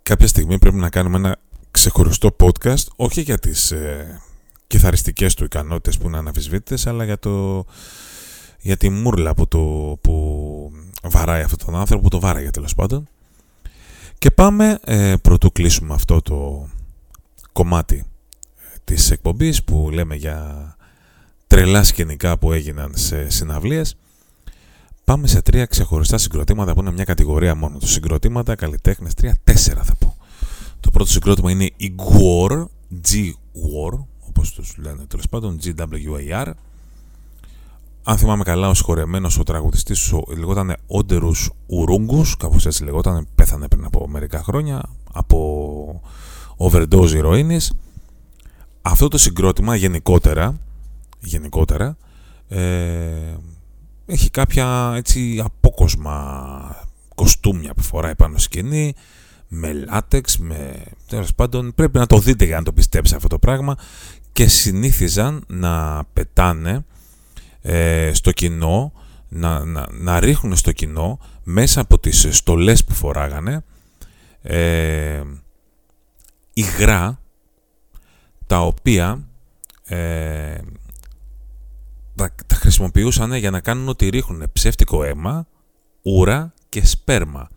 κάποια 0.03 0.27
στιγμή 0.27 0.57
πρέπει 0.59 0.75
να 0.75 0.89
κάνουμε 0.89 1.17
ένα 1.17 1.37
ξεχωριστό 1.71 2.35
podcast, 2.39 2.85
όχι 2.95 3.21
για 3.21 3.37
τις 3.37 3.71
ε, 3.71 4.21
κιθαριστικές 4.67 5.33
του 5.33 5.43
ικανότητες 5.43 5.97
που 5.97 6.07
είναι 6.07 6.17
αναφυσβήτητες 6.17 6.87
αλλά 6.87 7.03
για, 7.03 7.19
το, 7.19 7.65
για 8.59 8.77
τη 8.77 8.89
μούρλα 8.89 9.33
που, 9.33 9.47
το, 9.47 9.59
που 10.01 10.71
βαράει 11.03 11.41
αυτόν 11.41 11.65
τον 11.65 11.75
άνθρωπο, 11.75 12.03
που 12.03 12.09
το 12.09 12.19
βάραγε 12.19 12.49
τέλος 12.49 12.75
πάντων. 12.75 13.07
Και 14.17 14.31
πάμε, 14.31 14.79
ε, 14.83 15.15
πρωτού 15.21 15.51
κλείσουμε 15.51 15.93
αυτό 15.93 16.21
το 16.21 16.67
κομμάτι 17.51 17.95
ε, 17.95 18.14
της 18.85 19.11
εκπομπής 19.11 19.63
που 19.63 19.89
λέμε 19.91 20.15
για 20.15 20.75
τρελά 21.47 21.83
σκηνικά 21.83 22.37
που 22.37 22.51
έγιναν 22.51 22.91
σε 22.95 23.29
συναυλίες, 23.29 23.97
πάμε 25.03 25.27
σε 25.27 25.41
τρία 25.41 25.65
ξεχωριστά 25.65 26.17
συγκροτήματα 26.17 26.73
που 26.73 26.81
είναι 26.81 26.91
μια 26.91 27.03
κατηγορία 27.03 27.55
μόνο. 27.55 27.77
Το 27.77 27.87
συγκροτήματα, 27.87 28.55
καλλιτέχνες, 28.55 29.13
τρία, 29.13 29.35
τέσσερα 29.43 29.83
θα 29.83 29.95
πω. 29.95 30.17
Το 30.79 30.91
πρώτο 30.91 31.09
συγκρότημα 31.09 31.51
είναι 31.51 31.63
η 31.75 31.95
GWAR, 31.97 32.65
G-WAR, 33.07 34.05
όπως 34.27 34.53
τους 34.53 34.75
λένε 34.77 35.05
τέλος 35.07 35.29
πάντων, 35.29 35.59
GWAR. 35.63 36.51
Αν 38.03 38.17
θυμάμαι 38.17 38.43
καλά, 38.43 38.69
ο 38.69 38.73
συγχωρεμένος 38.73 39.37
ο 39.39 39.43
τραγουδιστής 39.43 40.13
λεγόταν 40.37 40.75
Όντερους 40.87 41.51
Ουρούγκους, 41.67 42.37
κάπως 42.37 42.65
έτσι 42.65 42.83
λεγόταν, 42.83 43.27
πέθανε 43.35 43.67
πριν 43.67 43.85
από 43.85 44.07
μερικά 44.07 44.43
χρόνια, 44.43 44.89
από 45.13 46.01
overdose 46.57 47.11
ηρωίνης. 47.13 47.73
Αυτό 48.87 49.07
το 49.07 49.17
συγκρότημα 49.17 49.75
γενικότερα, 49.75 50.59
γενικότερα 51.19 51.97
ε, 52.47 53.35
έχει 54.05 54.29
κάποια 54.29 54.93
έτσι 54.95 55.41
απόκοσμα 55.43 56.87
κοστούμια 57.15 57.73
που 57.73 57.81
φοράει 57.81 58.15
πάνω 58.15 58.37
σκηνή, 58.37 58.93
με 59.47 59.73
λάτεξ, 59.73 60.37
με... 60.37 60.83
τέλος 61.07 61.35
πάντων 61.35 61.73
πρέπει 61.75 61.97
να 61.97 62.05
το 62.05 62.19
δείτε 62.19 62.45
για 62.45 62.57
να 62.57 62.63
το 62.63 62.73
πιστέψει 62.73 63.15
αυτό 63.15 63.27
το 63.27 63.39
πράγμα 63.39 63.77
και 64.31 64.47
συνήθιζαν 64.47 65.43
να 65.47 66.03
πετάνε 66.13 66.85
ε, 67.61 68.11
στο 68.13 68.31
κοινό, 68.31 68.91
να, 69.29 69.65
να, 69.65 69.87
να 69.91 70.19
ρίχνουν 70.19 70.55
στο 70.55 70.71
κοινό 70.71 71.19
μέσα 71.43 71.81
από 71.81 71.99
τις 71.99 72.27
στολές 72.31 72.83
που 72.83 72.93
φοράγανε 72.93 73.63
ε, 74.41 75.21
υγρά 76.53 77.19
τα 78.47 78.61
οποία 78.61 79.27
ε, 79.83 80.57
τα, 82.15 82.35
τα 82.47 82.55
χρησιμοποιούσαν 82.55 83.33
για 83.33 83.51
να 83.51 83.59
κάνουν 83.59 83.87
ότι 83.87 84.09
ρίχνουν 84.09 84.49
ψεύτικο 84.53 85.03
αίμα, 85.03 85.47
ούρα 86.01 86.53
και 86.69 86.85
σπέρμα. 86.85 87.49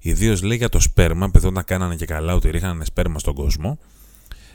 Ιδίως 0.00 0.42
λέει 0.42 0.56
για 0.56 0.68
το 0.68 0.80
σπέρμα, 0.80 1.24
επειδή 1.26 1.46
όταν 1.46 1.64
κάνανε 1.64 1.96
και 1.96 2.04
καλά 2.04 2.34
ότι 2.34 2.50
ρίχνανε 2.50 2.84
σπέρμα 2.84 3.18
στον 3.18 3.34
κόσμο, 3.34 3.78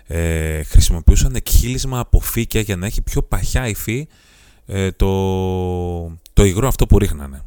ε, 0.08 0.64
χρησιμοποιούσαν 0.64 1.36
εκχύλισμα 1.36 2.00
από 2.00 2.20
φύκια 2.20 2.62
για 2.62 2.76
να 2.76 2.86
έχει 2.86 3.02
πιο 3.02 3.22
παχιά 3.22 3.68
υφή 3.68 4.08
ε, 4.66 4.92
το, 4.92 5.08
το 6.34 6.44
υγρό 6.44 6.68
αυτό 6.68 6.86
που 6.86 7.00
ρίχνανε. 7.00 7.42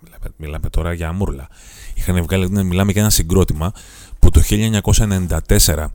Μιλάμε, 0.00 0.26
μιλάμε 0.36 0.68
τώρα 0.70 0.92
για 0.92 1.08
αμούρλα. 1.08 1.48
Είχαν 1.94 2.22
βγάλει, 2.22 2.64
μιλάμε 2.64 2.92
για 2.92 3.00
ένα 3.00 3.10
συγκρότημα 3.10 3.72
που 4.18 4.30
το 4.30 4.42
1994 4.48 5.86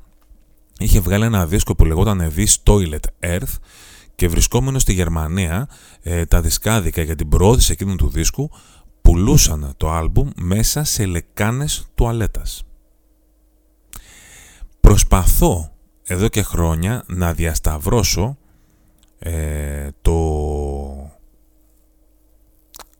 είχε 0.84 1.00
βγάλει 1.00 1.26
ένα 1.26 1.48
δίσκο 1.48 1.76
που 1.76 1.86
λεγόταν 1.86 2.34
This 2.36 2.54
Toilet 2.64 3.00
Earth 3.20 3.56
και 4.16 4.28
βρισκόμενο 4.28 4.80
στη 4.80 4.94
Γερμανία 4.94 5.68
ε, 6.02 6.26
τα 6.26 6.42
δισκάδικα 6.42 7.02
για 7.02 7.16
την 7.16 7.30
προώθηση 7.30 7.72
εκείνου 7.72 7.96
του 7.96 8.10
δίσκου 8.10 8.50
πουλούσαν 9.02 9.74
το 9.78 9.92
άλμπουμ 9.92 10.30
μέσα 10.36 10.84
σε 10.84 11.06
λεκάνες 11.06 11.86
τουαλέτας. 11.96 12.64
Προσπαθώ 14.80 15.72
εδώ 16.04 16.28
και 16.28 16.44
χρόνια 16.44 17.04
να 17.08 17.34
διασταυρώσω 17.34 18.38
ε, 19.20 19.90
το... 20.02 20.14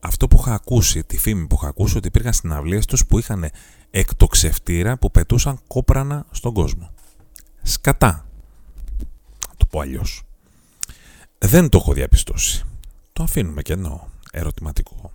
αυτό 0.00 0.28
που 0.28 0.36
είχα 0.40 0.54
ακούσει, 0.54 1.04
τη 1.04 1.18
φήμη 1.18 1.46
που 1.46 1.56
είχα 1.58 1.68
ακούσει 1.68 1.96
ότι 1.96 2.06
υπήρχαν 2.06 2.32
συναυλίες 2.32 2.86
τους 2.86 3.06
που 3.06 3.18
είχαν 3.18 3.50
εκτοξευτήρα 3.90 4.98
που 4.98 5.10
πετούσαν 5.10 5.60
κόπρανα 5.66 6.26
στον 6.30 6.52
κόσμο. 6.52 6.93
Σκατά. 7.66 8.26
Να 9.48 9.54
το 9.56 9.66
πω 9.66 9.80
αλλιώς. 9.80 10.22
Δεν 11.38 11.68
το 11.68 11.78
έχω 11.78 11.92
διαπιστώσει. 11.92 12.64
Το 13.12 13.22
αφήνουμε 13.22 13.62
κενό, 13.62 14.08
ερωτηματικό. 14.32 15.12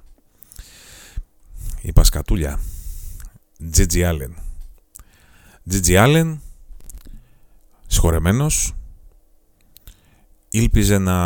Η 1.81 1.91
Πασκατούλια. 1.91 2.59
Τζιτζι 3.71 4.03
Άλεν. 4.03 4.35
Τζιτζι 5.67 5.97
Άλεν, 5.97 6.41
συγχωρεμένος, 7.87 8.73
ήλπιζε 10.49 10.97
να 10.97 11.17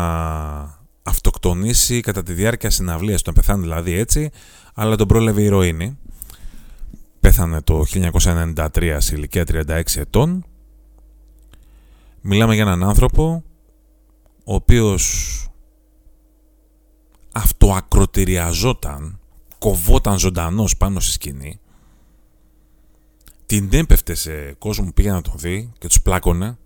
αυτοκτονήσει 1.03 1.99
κατά 1.99 2.23
τη 2.23 2.33
διάρκεια 2.33 2.69
συναυλίας, 2.69 3.21
τον 3.21 3.33
πεθάνει 3.33 3.61
δηλαδή 3.61 3.93
έτσι, 3.93 4.29
αλλά 4.73 4.95
τον 4.95 5.07
πρόλαβε 5.07 5.41
η 5.41 5.45
ηρωίνη. 5.45 5.97
Πέθανε 7.19 7.61
το 7.61 7.83
1993 7.93 8.97
σε 8.99 9.15
ηλικία 9.15 9.43
36 9.47 9.81
ετών. 9.95 10.45
Μιλάμε 12.25 12.53
για 12.53 12.63
έναν 12.63 12.83
άνθρωπο 12.83 13.43
ο 14.43 14.53
οποίος 14.53 15.37
αυτοακροτηριαζόταν, 17.31 19.19
κοβόταν 19.57 20.17
ζωντανός 20.19 20.77
πάνω 20.77 20.99
στη 20.99 21.11
σκηνή, 21.11 21.59
την 23.45 23.69
έπεφτε 23.71 24.13
σε 24.13 24.53
κόσμο 24.53 24.85
που 24.85 24.93
πήγε 24.93 25.11
να 25.11 25.21
τον 25.21 25.33
δει 25.37 25.71
και 25.77 25.87
τους 25.87 26.01
πλάκωνε. 26.01 26.57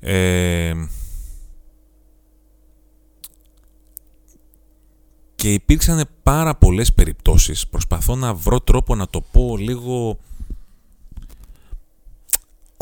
Ε, 0.00 0.74
και 5.34 5.52
υπήρξαν 5.52 6.08
πάρα 6.22 6.54
πολλές 6.56 6.92
περιπτώσεις, 6.92 7.68
προσπαθώ 7.68 8.16
να 8.16 8.34
βρω 8.34 8.60
τρόπο 8.60 8.94
να 8.94 9.08
το 9.08 9.20
πω 9.20 9.56
λίγο 9.56 10.18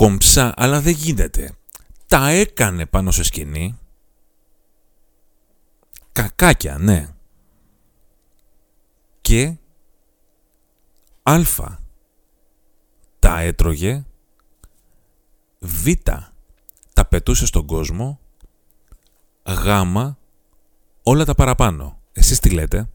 κομψά, 0.00 0.54
αλλά 0.56 0.80
δεν 0.80 0.92
γίνεται 0.92 1.52
τα 2.06 2.28
έκανε 2.28 2.86
πάνω 2.86 3.10
σε 3.10 3.22
σκηνή. 3.22 3.78
Κακάκια, 6.12 6.78
ναι. 6.78 7.14
Και 9.20 9.56
α 11.22 11.40
τα 13.18 13.40
έτρωγε, 13.40 14.04
β 15.58 15.86
τα 16.92 17.04
πετούσε 17.08 17.46
στον 17.46 17.66
κόσμο, 17.66 18.20
γ 19.42 19.66
όλα 21.02 21.24
τα 21.24 21.34
παραπάνω. 21.34 22.00
Εσείς 22.12 22.38
τι 22.38 22.50
λέτε; 22.50 22.88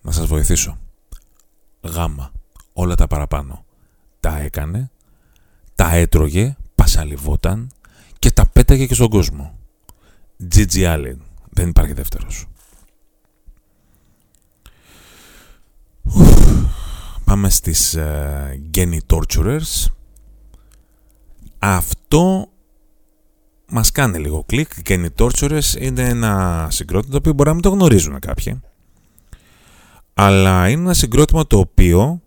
Να 0.00 0.10
σας 0.10 0.26
βοηθήσω. 0.26 0.78
Γ 1.80 1.96
όλα 2.72 2.94
τα 2.94 3.06
παραπάνω. 3.06 3.64
Τα 4.20 4.38
έκανε, 4.38 4.90
τα 5.74 5.90
έτρωγε, 5.94 6.56
πασαλιβόταν 6.74 7.70
και 8.18 8.30
τα 8.30 8.46
πέταγε 8.46 8.86
και 8.86 8.94
στον 8.94 9.08
κόσμο. 9.08 9.58
Gigi 10.54 10.84
Allen. 10.94 11.16
Δεν 11.50 11.68
υπάρχει 11.68 11.92
δεύτερος. 11.92 12.46
Πάμε 17.24 17.50
στις 17.50 17.96
uh, 17.98 18.60
Genny 18.74 18.98
Torturers. 19.06 19.86
Αυτό 21.58 22.48
μας 23.68 23.90
κάνει 23.92 24.18
λίγο 24.18 24.44
κλικ. 24.46 24.70
Genny 24.88 25.08
Torturers 25.16 25.80
είναι 25.80 26.08
ένα 26.08 26.66
συγκρότημα 26.70 27.12
το 27.12 27.16
οποίο 27.16 27.32
μπορεί 27.32 27.48
να 27.48 27.54
μην 27.54 27.62
το 27.62 27.70
γνωρίζουν 27.70 28.18
κάποιοι. 28.18 28.60
Αλλά 30.14 30.68
είναι 30.68 30.80
ένα 30.80 30.94
συγκρότημα 30.94 31.46
το 31.46 31.58
οποίο 31.58 32.20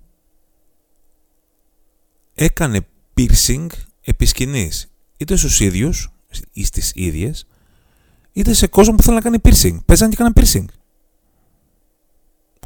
έκανε 2.33 2.87
piercing 3.17 3.67
επισκηνής 4.01 4.91
είτε 5.17 5.35
στους 5.35 5.59
ίδιους 5.59 6.11
ή 6.51 6.65
στις 6.65 6.91
ίδιες 6.95 7.47
είτε 8.33 8.53
σε 8.53 8.67
κόσμο 8.67 8.95
που 8.95 9.03
θέλει 9.03 9.15
να 9.15 9.21
κάνει 9.21 9.37
piercing. 9.43 9.77
Παίζανε 9.85 10.09
και 10.09 10.17
κάναν 10.17 10.33
piercing. 10.35 10.65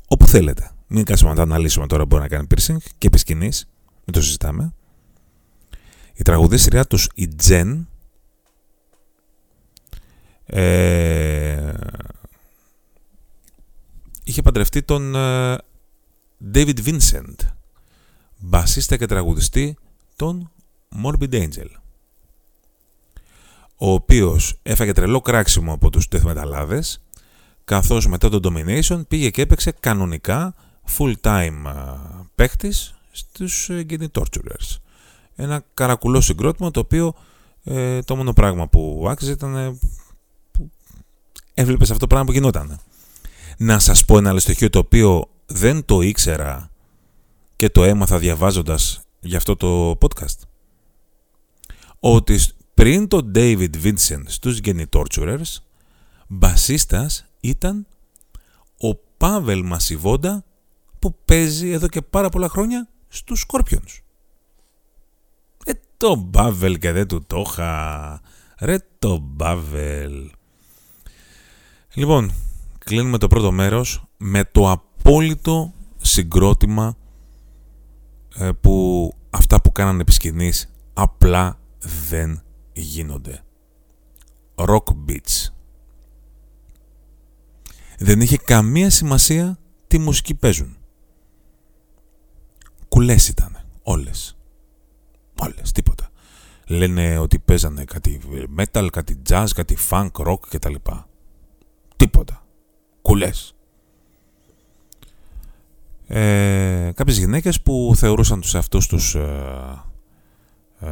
Όπου 0.07 0.27
θέλετε. 0.27 0.71
Μην 0.87 1.05
κάτσουμε 1.05 1.29
να 1.29 1.35
το 1.35 1.41
αναλύσουμε 1.41 1.87
τώρα 1.87 2.05
μπορεί 2.05 2.21
να 2.21 2.27
κάνει 2.27 2.47
piercing 2.55 2.77
και 2.97 3.07
επισκηνής. 3.07 3.67
Μην 4.05 4.13
το 4.13 4.21
συζητάμε. 4.21 4.73
Η 6.13 6.23
τραγουδίστριά 6.23 6.85
τους 6.85 7.09
η 7.13 7.29
Jen 7.47 7.85
ε, 10.45 11.73
είχε 14.23 14.41
παντρευτεί 14.41 14.83
τον 14.83 15.15
ε, 15.15 15.57
David 16.53 16.77
Vincent 16.85 17.35
μπασίστα 18.37 18.97
και 18.97 19.05
τραγουδιστή 19.05 19.77
των 20.21 20.51
Morbid 21.03 21.33
Angel 21.33 21.67
ο 23.77 23.91
οποίος 23.91 24.59
έφαγε 24.63 24.93
τρελό 24.93 25.21
κράξιμο 25.21 25.73
από 25.73 25.89
τους 25.89 26.07
death 26.11 26.21
μεταλλάδες 26.21 27.01
καθώς 27.63 28.07
μετά 28.07 28.29
το 28.29 28.39
Domination 28.43 29.01
πήγε 29.07 29.29
και 29.29 29.41
έπαιξε 29.41 29.71
κανονικά 29.71 30.55
full-time 30.97 31.63
παίχτης 32.35 32.95
στους 33.11 33.69
ε, 33.69 33.85
Guinea 33.89 34.07
Torturers. 34.11 34.77
Ένα 35.35 35.63
καρακουλό 35.73 36.21
συγκρότημα 36.21 36.71
το 36.71 36.79
οποίο 36.79 37.13
ε, 37.63 38.01
το 38.01 38.15
μόνο 38.15 38.33
πράγμα 38.33 38.67
που 38.67 39.05
άξιζε 39.09 39.31
ήταν 39.31 39.55
ε, 39.55 39.77
που 40.51 40.71
έβλεπες 41.53 41.87
αυτό 41.87 41.99
το 41.99 42.07
πράγμα 42.07 42.25
που 42.25 42.31
γινόταν. 42.31 42.79
Να 43.57 43.79
σας 43.79 44.05
πω 44.05 44.17
ένα 44.17 44.29
άλλο 44.29 44.39
στοιχείο 44.39 44.69
το 44.69 44.79
οποίο 44.79 45.29
δεν 45.45 45.85
το 45.85 46.01
ήξερα 46.01 46.69
και 47.55 47.69
το 47.69 47.83
έμαθα 47.83 48.17
διαβάζοντας 48.17 49.01
για 49.21 49.37
αυτό 49.37 49.55
το 49.55 49.97
podcast 50.01 50.39
ότι 51.99 52.39
πριν 52.73 53.07
τον 53.07 53.31
David 53.35 53.69
Vincent 53.83 54.23
στους 54.25 54.59
Genny 54.63 54.83
Torturers, 54.89 55.57
μπασίστας 56.27 57.25
ήταν 57.39 57.87
ο 58.77 58.95
Πάβελ 58.95 59.65
Μασιβόντα 59.65 60.43
που 60.99 61.15
παίζει 61.25 61.69
εδώ 61.69 61.87
και 61.87 62.01
πάρα 62.01 62.29
πολλά 62.29 62.49
χρόνια 62.49 62.87
στους 63.07 63.45
Scorpions. 63.47 63.99
Ε, 65.65 65.71
το 65.97 66.15
Μπάβελ 66.15 66.77
και 66.77 66.91
δεν 66.91 67.07
του 67.07 67.23
το 67.27 67.43
είχα. 67.47 68.21
Ρε 68.59 68.77
το 68.99 69.17
Μπάβελ. 69.17 70.31
Λοιπόν, 71.93 72.33
κλείνουμε 72.77 73.17
το 73.17 73.27
πρώτο 73.27 73.51
μέρος 73.51 74.03
με 74.17 74.43
το 74.43 74.71
απόλυτο 74.71 75.73
συγκρότημα 75.97 76.87
ε, 76.87 77.00
που 78.61 79.13
αυτά 79.29 79.61
που 79.61 79.71
κάνανε 79.71 80.01
επί 80.01 80.53
απλά 80.93 81.59
δεν 82.09 82.43
γίνονται. 82.73 83.43
Rock 84.55 84.83
Beats. 85.07 85.47
Δεν 87.97 88.21
είχε 88.21 88.37
καμία 88.37 88.89
σημασία 88.89 89.59
τι 89.87 89.97
μουσική 89.97 90.33
παίζουν. 90.35 90.77
Κουλές 92.87 93.27
ήταν. 93.27 93.57
Όλες. 93.83 94.37
Όλες. 95.41 95.71
Τίποτα. 95.71 96.09
Λένε 96.67 97.17
ότι 97.17 97.39
παίζανε 97.39 97.83
κάτι 97.83 98.21
metal, 98.57 98.87
κάτι 98.91 99.21
jazz, 99.29 99.45
κάτι 99.55 99.77
funk, 99.89 100.11
rock 100.11 100.39
κτλ. 100.49 100.75
Τίποτα. 101.95 102.45
Κουλές. 103.01 103.55
Ε, 106.13 106.91
κάποιες 106.95 107.17
γυναίκες 107.17 107.61
που 107.61 107.93
θεωρούσαν 107.95 108.41
τους 108.41 108.55
αυτούς 108.55 108.87
τους 108.87 109.15
ε, 109.15 109.83
ε, 110.79 110.87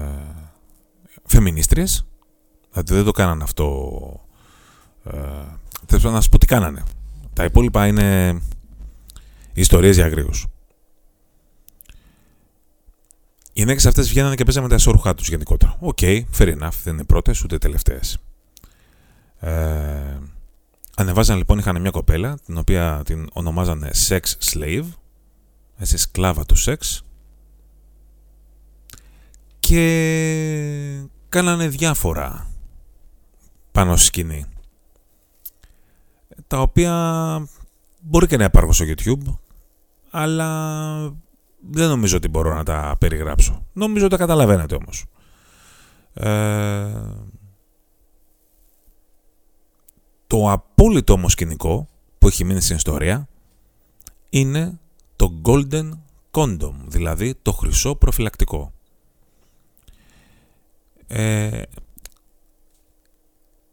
φεμινίστριες 1.26 2.06
δηλαδή 2.72 2.94
δεν 2.94 3.04
το 3.04 3.12
κάνανε 3.12 3.44
αυτό 3.44 4.00
ε, 5.04 5.18
θέλω 5.86 6.12
να 6.12 6.16
σας 6.16 6.30
πω 6.30 6.38
τι 6.38 6.46
κάνανε 6.46 6.84
τα 7.34 7.44
υπόλοιπα 7.44 7.88
είναι 7.88 8.40
ιστορίες 9.54 9.96
για 9.96 10.06
αγρίους 10.06 10.48
οι 13.60 13.62
γυναίκες 13.62 13.86
αυτές 13.86 14.10
βγαίνανε 14.10 14.36
και 14.36 14.44
παίζανε 14.44 14.66
με 14.66 14.70
τα 14.70 14.76
εσωρουχά 14.76 15.16
τους 15.16 15.30
γενικότερα. 15.30 15.76
OK, 15.80 15.98
okay, 16.02 16.22
fair 16.38 16.58
enough, 16.58 16.70
δεν 16.84 16.94
είναι 16.94 17.04
πρώτες 17.04 17.44
ούτε 17.44 17.58
τελευταίες. 17.58 18.18
Ε, 19.40 20.18
ανεβάζαν 20.96 21.38
λοιπόν, 21.38 21.58
είχαν 21.58 21.82
μια 21.82 21.90
κοπέλα 21.90 22.38
την 22.46 22.58
οποία 22.58 23.02
την 23.06 23.30
ονομάζανε 23.34 23.90
Sex 24.08 24.20
Slave, 24.52 24.86
έτσι 25.80 25.98
σκλάβα 25.98 26.46
του 26.46 26.56
σεξ 26.56 27.04
και 29.60 31.04
κάνανε 31.30 31.68
διάφορα 31.68 32.48
πάνω 33.72 33.96
στη 33.96 34.06
σκηνή 34.06 34.46
τα 36.48 36.62
οποία 36.62 37.48
μπορεί 38.02 38.28
και 38.28 38.38
να 38.38 38.44
υπάρχουν 38.44 38.74
στο 38.74 38.86
YouTube 38.88 39.38
αλλά 40.10 40.50
δεν 41.60 41.88
νομίζω 41.90 42.18
ότι 42.18 42.28
μπορώ 42.28 42.54
να 42.54 42.64
τα 42.64 42.96
περιγράψω. 43.00 43.66
Νομίζω 43.74 44.06
ότι 44.06 44.16
τα 44.16 44.20
καταλαβαίνετε 44.22 44.76
όμως. 44.76 45.06
Ε, 46.14 46.92
το 50.28 50.52
απόλυτο 50.52 51.14
όμως 51.14 51.32
σκηνικό 51.32 51.88
που 52.18 52.28
έχει 52.28 52.44
μείνει 52.44 52.62
στην 52.62 52.76
ιστορία 52.76 53.28
είναι 54.30 54.80
το 55.20 55.42
Golden 55.44 55.90
Condom, 56.32 56.74
δηλαδή 56.88 57.36
το 57.42 57.52
χρυσό 57.52 57.96
προφυλακτικό. 57.96 58.72
Ε, 61.08 61.62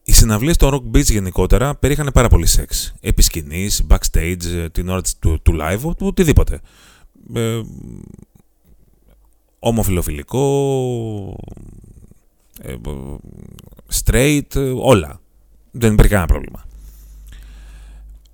οι 0.03 0.13
συναυλίες 0.13 0.57
των 0.57 0.71
Rock 0.73 0.97
Beach 0.97 1.05
γενικότερα 1.05 1.75
περίχανε 1.75 2.11
πάρα 2.11 2.29
πολύ 2.29 2.47
σεξ. 2.47 2.95
Επί 3.01 3.23
σκηνής, 3.23 3.87
backstage, 3.89 4.67
την 4.73 4.89
ώρα 4.89 5.01
του, 5.19 5.43
του 5.43 5.57
live, 5.61 5.81
του 5.81 6.07
οτιδήποτε 6.07 6.61
ε, 7.35 7.61
ομοφιλοφιλικό, 9.59 11.37
ε, 12.63 12.75
straight, 14.05 14.75
όλα. 14.77 15.21
Δεν 15.71 15.93
υπήρχε 15.93 16.11
κανένα 16.11 16.27
πρόβλημα. 16.27 16.65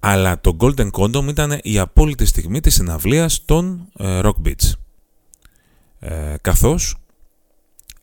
Αλλά 0.05 0.41
το 0.41 0.57
Golden 0.61 0.91
Condom 0.91 1.29
ήταν 1.29 1.59
η 1.63 1.79
απόλυτη 1.79 2.25
στιγμή 2.25 2.61
της 2.61 2.75
συναυλίας 2.75 3.45
των 3.45 3.89
ε, 3.99 4.21
Rock 4.23 4.35
Beats. 4.45 4.73
Ε, 5.99 6.35
καθώς 6.41 6.97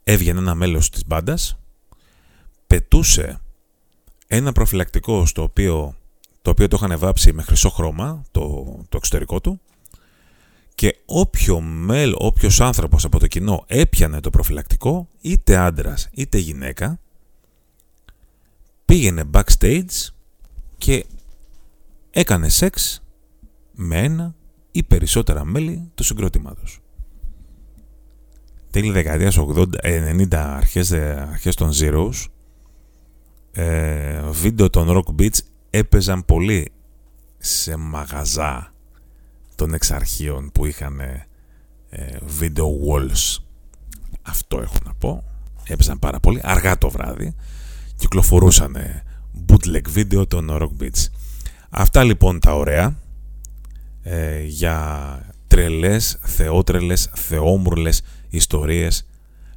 έβγαινε 0.04 0.40
ένα 0.40 0.56
μέλος 0.56 0.90
της 0.90 1.06
μπάντας, 1.06 1.58
πετούσε 2.68 3.40
ένα 4.28 4.52
προφυλακτικό 4.52 5.26
στο 5.26 5.42
οποίο 5.42 5.96
το, 6.42 6.50
οποίο 6.50 6.68
το 6.68 6.80
είχαν 6.82 7.00
βάψει 7.00 7.34
με 7.34 7.42
χρυσό 7.42 7.70
χρώμα, 7.70 8.24
το, 8.32 8.64
το 8.90 8.98
εξωτερικό 8.98 9.42
του, 9.42 9.62
και 10.76 10.98
όποιο 11.06 11.62
μέλ, 11.62 12.14
όποιος 12.18 12.62
άνθρωπος 12.62 13.06
από 13.06 13.20
το 13.20 13.28
κοινό 13.28 13.64
έπιανε 13.68 14.20
το 14.20 14.30
προφυλακτικό, 14.30 15.08
είτε 15.22 15.58
άντρας 15.58 16.10
είτε 16.12 16.38
γυναίκα, 16.38 17.00
πήγαινε 18.86 19.24
backstage 19.34 20.08
και 20.78 21.06
έκανε 22.12 22.50
σεξ 22.50 23.04
με 23.72 23.98
ένα 23.98 24.36
ή 24.72 24.84
περισσότερα 24.84 25.46
μέλη 25.46 25.92
του 25.96 26.04
συγκρότηματος. 26.04 26.80
Τέλη 28.72 28.92
δεκαετίας 28.92 29.38
80, 29.38 29.66
90, 29.84 30.34
αρχές, 30.34 30.92
αρχές 30.92 31.56
των 31.56 31.72
Zeros, 31.74 32.26
ε, 33.52 34.22
βίντεο 34.30 34.70
των 34.70 34.88
Rock 34.90 35.22
Beats 35.22 35.38
έπαιζαν 35.70 36.26
πολύ 36.26 36.72
σε 37.38 37.76
μαγαζά 37.76 38.74
των 39.56 39.74
εξαρχείων 39.74 40.52
που 40.52 40.66
είχαν 40.66 41.00
ε, 41.00 41.28
video 42.40 42.64
walls. 42.64 43.44
Αυτό 44.22 44.60
έχω 44.62 44.76
να 44.86 44.94
πω. 44.94 45.24
Έπαιζαν 45.64 46.00
πάρα 46.00 46.20
πολύ. 46.20 46.40
Αργά 46.44 46.78
το 46.78 46.90
βράδυ 46.90 47.36
κυκλοφορούσαν 47.96 48.78
bootleg 49.48 49.96
video 49.96 50.28
των 50.28 50.48
Rock 50.52 50.84
Beats. 50.84 51.08
Αυτά 51.70 52.04
λοιπόν 52.04 52.40
τα 52.40 52.56
ωραία 52.56 52.96
ε, 54.04 54.42
για 54.44 55.20
τρελές, 55.48 56.18
θεότρελες, 56.22 57.10
θεόμουρλες 57.14 58.02
ιστορίες 58.30 59.08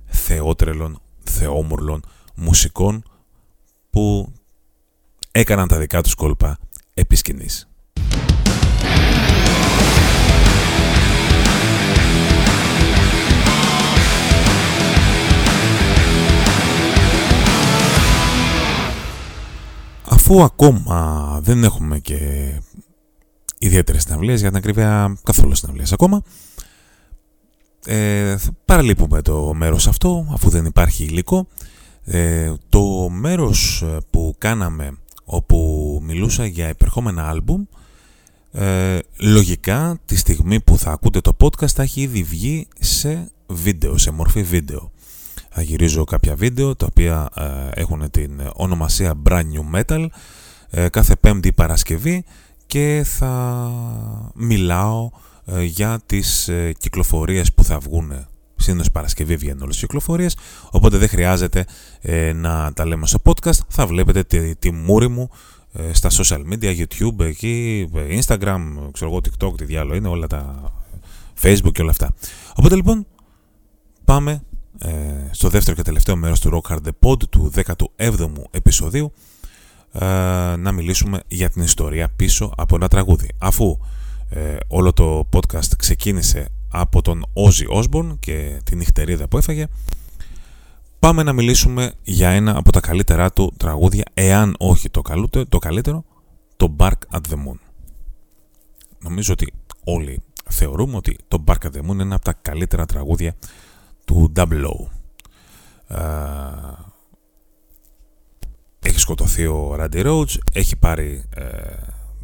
θεότρελων, 0.06 1.00
θεόμουρλων 1.22 2.02
μουσικών 2.34 3.02
που 3.90 4.32
έκαναν 5.32 5.68
τα 5.68 5.78
δικά 5.78 6.02
τους 6.02 6.14
κόλπα 6.14 6.58
επί 6.94 7.16
σκηνής. 7.16 7.68
Αφού 20.12 20.42
ακόμα 20.42 21.38
δεν 21.42 21.64
έχουμε 21.64 21.98
και 21.98 22.52
ιδιαίτερες 23.58 24.02
συναυλίες, 24.02 24.40
για 24.40 24.48
την 24.48 24.58
ακρίβεια 24.58 25.18
καθόλου 25.22 25.54
συναυλίες 25.54 25.92
ακόμα, 25.92 26.22
ε, 27.86 28.36
παραλείπουμε 28.64 29.22
το 29.22 29.54
μέρος 29.54 29.86
αυτό, 29.86 30.26
αφού 30.32 30.50
δεν 30.50 30.64
υπάρχει 30.64 31.04
υλικό. 31.04 31.46
Ε, 32.04 32.52
το 32.68 33.08
μέρος 33.10 33.84
που 34.10 34.34
κάναμε, 34.38 34.98
όπου 35.24 35.98
μιλούσα 36.02 36.46
για 36.46 36.68
υπερχόμενα 36.68 37.28
άλμπουμ, 37.28 37.64
ε, 38.52 38.98
λογικά 39.16 39.98
τη 40.04 40.16
στιγμή 40.16 40.60
που 40.60 40.78
θα 40.78 40.90
ακούτε 40.90 41.20
το 41.20 41.36
podcast 41.40 41.68
θα 41.68 41.82
έχει 41.82 42.00
ήδη 42.00 42.22
βγει 42.22 42.66
σε 42.80 43.30
βίντεο, 43.46 43.98
σε 43.98 44.10
μορφή 44.10 44.42
βίντεο 44.42 44.90
θα 45.54 45.62
γυρίζω 45.62 46.04
κάποια 46.04 46.34
βίντεο 46.34 46.76
τα 46.76 46.86
οποία 46.90 47.28
ε, 47.36 47.80
έχουν 47.80 48.10
την 48.10 48.40
ονομασία 48.54 49.14
Brand 49.28 49.42
New 49.42 49.80
Metal. 49.80 50.06
Ε, 50.70 50.88
κάθε 50.88 51.16
πέμπτη 51.16 51.52
Παρασκευή 51.52 52.24
και 52.66 53.02
θα 53.04 53.70
μιλάω 54.34 55.10
ε, 55.44 55.62
για 55.62 56.00
τις 56.06 56.50
κυκλοφορίες 56.78 57.52
που 57.52 57.64
θα 57.64 57.78
βγουν 57.78 58.26
Συνήθως 58.56 58.90
Παρασκευή 58.90 59.36
βγαίνουν 59.36 59.62
όλες 59.62 59.74
τις 59.74 59.84
κυκλοφορίες 59.84 60.36
οπότε 60.70 60.96
δεν 60.96 61.08
χρειάζεται 61.08 61.64
να 62.34 62.72
τα 62.72 62.86
λέμε 62.86 63.06
στο 63.06 63.18
podcast. 63.24 63.58
Θα 63.68 63.86
βλέπετε 63.86 64.22
τη, 64.22 64.56
τη 64.56 64.70
μούρη 64.70 65.08
μου 65.08 65.30
στα 65.92 66.10
social 66.10 66.40
media, 66.52 66.76
YouTube, 66.76 67.20
εκεί, 67.20 67.88
Instagram, 67.94 68.60
ξέρω 68.92 69.10
εγώ, 69.10 69.16
TikTok, 69.16 69.56
τι 69.56 69.64
διάλογο 69.64 69.94
είναι, 69.94 70.08
όλα 70.08 70.26
τα 70.26 70.72
Facebook 71.42 71.72
και 71.72 71.82
όλα 71.82 71.90
αυτά. 71.90 72.14
Οπότε 72.56 72.76
πάμε 74.04 74.32
ε, 74.32 74.51
στο 75.30 75.48
δεύτερο 75.48 75.76
και 75.76 75.82
τελευταίο 75.82 76.16
μέρος 76.16 76.40
του 76.40 76.50
Rock 76.62 76.72
Hard 76.72 76.78
The 76.86 77.08
Pod 77.08 77.28
του 77.28 77.52
17ου 77.54 78.42
επεισοδίου 78.50 79.12
ε, 79.92 80.06
να 80.56 80.72
μιλήσουμε 80.72 81.22
για 81.28 81.50
την 81.50 81.62
ιστορία 81.62 82.08
πίσω 82.16 82.52
από 82.56 82.74
ένα 82.74 82.88
τραγούδι. 82.88 83.28
Αφού 83.38 83.78
ε, 84.28 84.56
όλο 84.68 84.92
το 84.92 85.28
podcast 85.32 85.76
ξεκίνησε 85.76 86.48
από 86.68 87.02
τον 87.02 87.24
Ozzy 87.32 87.82
Osbourne 87.82 88.16
και 88.20 88.60
την 88.64 88.78
νυχτερίδα 88.78 89.28
που 89.28 89.38
έφαγε 89.38 89.66
πάμε 90.98 91.22
να 91.22 91.32
μιλήσουμε 91.32 91.92
για 92.02 92.28
ένα 92.28 92.56
από 92.56 92.72
τα 92.72 92.80
καλύτερά 92.80 93.32
του 93.32 93.52
τραγούδια 93.56 94.04
εάν 94.14 94.54
όχι 94.58 94.90
το, 94.90 95.02
καλούτε, 95.02 95.44
το 95.44 95.58
καλύτερο 95.58 96.04
το 96.56 96.76
Bark 96.78 96.98
at 97.10 97.20
the 97.30 97.34
Moon. 97.34 97.56
Νομίζω 98.98 99.32
ότι 99.32 99.52
όλοι 99.84 100.22
θεωρούμε 100.48 100.96
ότι 100.96 101.16
το 101.28 101.44
Bark 101.46 101.58
at 101.62 101.70
the 101.76 101.80
Moon 101.80 101.92
είναι 101.92 102.02
ένα 102.02 102.14
από 102.14 102.24
τα 102.24 102.32
καλύτερα 102.42 102.86
τραγούδια 102.86 103.34
του 104.04 104.32
Double 104.36 104.64
O. 104.64 104.86
Έχει 108.84 108.98
σκοτωθεί 108.98 109.46
ο 109.46 109.76
Randy 109.78 110.06
Rhodes, 110.06 110.36
έχει 110.52 110.76
πάρει 110.76 111.24
ε, 111.34 111.76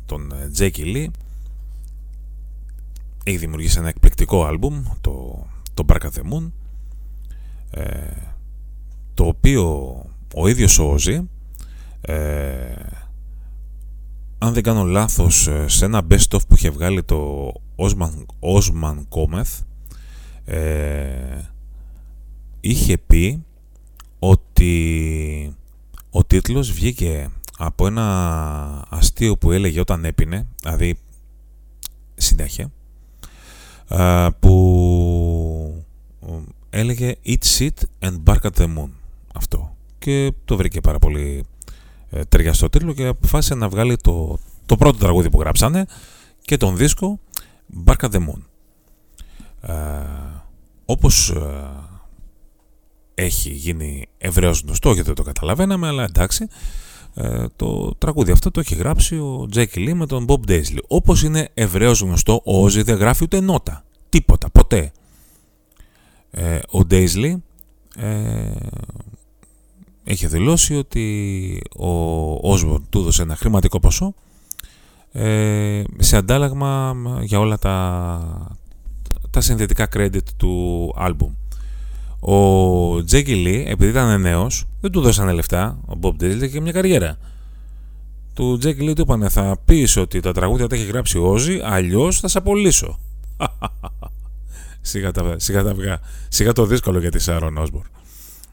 τον 0.06 0.32
Jackie 0.58 0.94
Lee, 0.94 1.06
έχει 3.24 3.36
δημιουργήσει 3.36 3.78
ένα 3.78 3.88
εκπληκτικό 3.88 4.44
άλμπουμ, 4.44 4.82
το, 5.00 5.46
το 5.74 5.84
Bark 5.88 6.00
of 6.00 6.10
the 6.10 6.32
Moon, 6.32 6.50
ε, 7.70 8.12
το 9.14 9.24
οποίο 9.24 9.66
ο 10.34 10.48
ίδιος 10.48 10.78
ο 10.78 10.94
Ozzy 10.94 11.24
ε, 12.00 12.74
αν 14.38 14.52
δεν 14.52 14.62
κάνω 14.62 14.84
λάθος, 14.84 15.48
σε 15.66 15.84
ένα 15.84 16.06
best 16.10 16.28
of 16.30 16.40
που 16.48 16.54
είχε 16.54 16.70
βγάλει 16.70 17.02
το 17.02 17.52
Osman, 17.76 18.24
Osman 18.40 18.96
Cometh, 19.08 19.62
ε, 20.44 21.40
είχε 22.60 22.98
πει 22.98 23.44
ότι 24.18 25.56
ο 26.10 26.24
τίτλος 26.24 26.72
βγήκε 26.72 27.30
από 27.58 27.86
ένα 27.86 28.84
αστείο 28.88 29.36
που 29.36 29.52
έλεγε 29.52 29.80
όταν 29.80 30.04
έπινε, 30.04 30.46
δηλαδή 30.60 30.98
συνέχεια, 32.14 32.70
που 34.38 35.84
έλεγε 36.70 37.14
Eat 37.26 37.58
shit 37.58 37.68
and 38.00 38.22
bark 38.24 38.40
at 38.42 38.50
the 38.56 38.64
moon. 38.76 38.88
Αυτό. 39.34 39.76
Και 39.98 40.32
το 40.44 40.56
βρήκε 40.56 40.80
πάρα 40.80 40.98
πολύ 40.98 41.44
ε, 42.10 42.24
ταιριαστό 42.24 42.68
τίτλο 42.68 42.92
και 42.92 43.06
αποφάσισε 43.06 43.54
να 43.54 43.68
βγάλει 43.68 43.96
το, 43.96 44.38
το 44.66 44.76
πρώτο 44.76 44.98
τραγούδι 44.98 45.30
που 45.30 45.40
γράψανε 45.40 45.86
και 46.40 46.56
τον 46.56 46.76
δίσκο 46.76 47.20
Bark 47.84 47.96
at 48.00 48.10
the 48.10 48.18
Moon. 48.18 48.40
Ε, 49.60 49.74
όπως 50.84 51.30
ε, 51.30 51.70
έχει 53.20 53.50
γίνει 53.50 54.06
ευρέως 54.18 54.60
γνωστό 54.60 54.88
γιατί 54.92 55.06
δεν 55.06 55.14
το 55.14 55.22
καταλαβαίναμε 55.22 55.86
αλλά 55.86 56.04
εντάξει 56.04 56.46
ε, 57.14 57.44
το 57.56 57.94
τραγούδι 57.98 58.30
αυτό 58.30 58.50
το 58.50 58.60
έχει 58.60 58.74
γράψει 58.74 59.14
ο 59.14 59.46
Τζέκι 59.50 59.80
Λί 59.80 59.94
με 59.94 60.06
τον 60.06 60.26
Bob 60.28 60.50
Daisley. 60.50 60.78
Όπως 60.88 61.22
είναι 61.22 61.48
ευρέως 61.54 62.00
γνωστό 62.00 62.42
ο 62.44 62.62
Όζι 62.62 62.82
δεν 62.82 62.96
γράφει 62.96 63.24
ούτε 63.24 63.40
νότα. 63.40 63.84
Τίποτα, 64.08 64.50
ποτέ. 64.50 64.92
Ε, 66.30 66.56
ο 66.56 66.78
Daisley 66.90 67.34
ε, 67.96 68.50
έχει 70.04 70.26
δηλώσει 70.26 70.76
ότι 70.76 71.62
ο 71.76 71.90
Όσμπορν 72.50 72.86
του 72.90 72.98
έδωσε 72.98 73.22
ένα 73.22 73.36
χρηματικό 73.36 73.80
ποσό 73.80 74.14
ε, 75.12 75.82
σε 75.98 76.16
αντάλλαγμα 76.16 76.96
για 77.22 77.38
όλα 77.38 77.58
τα, 77.58 78.56
τα 79.30 79.40
συνδετικά 79.40 79.88
credit 79.94 80.22
του 80.36 80.92
άλμπουμ. 80.96 81.32
Ο 82.20 83.04
Τζέκι 83.04 83.34
Λί, 83.34 83.64
επειδή 83.68 83.90
ήταν 83.90 84.20
νέος, 84.20 84.64
δεν 84.80 84.90
του 84.90 85.00
δώσανε 85.00 85.32
λεφτά. 85.32 85.78
Ο 85.86 85.94
Μπομπ 85.94 86.16
Ντέιλ 86.16 86.50
και 86.50 86.60
μια 86.60 86.72
καριέρα. 86.72 87.18
Του 88.34 88.58
Τζέκι 88.58 88.82
Λί 88.82 88.92
του 88.92 89.02
είπανε 89.02 89.28
θα 89.28 89.58
πεις 89.64 89.96
ότι 89.96 90.20
τα 90.20 90.32
τραγούδια 90.32 90.66
τα 90.66 90.74
έχει 90.76 90.84
γράψει 90.84 91.18
ο 91.18 91.26
Όζη, 91.26 91.60
αλλιώς 91.64 92.20
θα 92.20 92.28
σε 92.28 92.38
απολύσω. 92.38 92.98
σιγά, 94.80 95.10
τα, 95.10 95.34
σιγά, 95.38 95.62
τα 95.62 95.74
βγά. 95.74 96.00
σιγά 96.28 96.52
το 96.52 96.66
δύσκολο 96.66 96.98
για 96.98 97.10
τη 97.10 97.18
Σάρον 97.18 97.56
Όσμπορ 97.56 97.86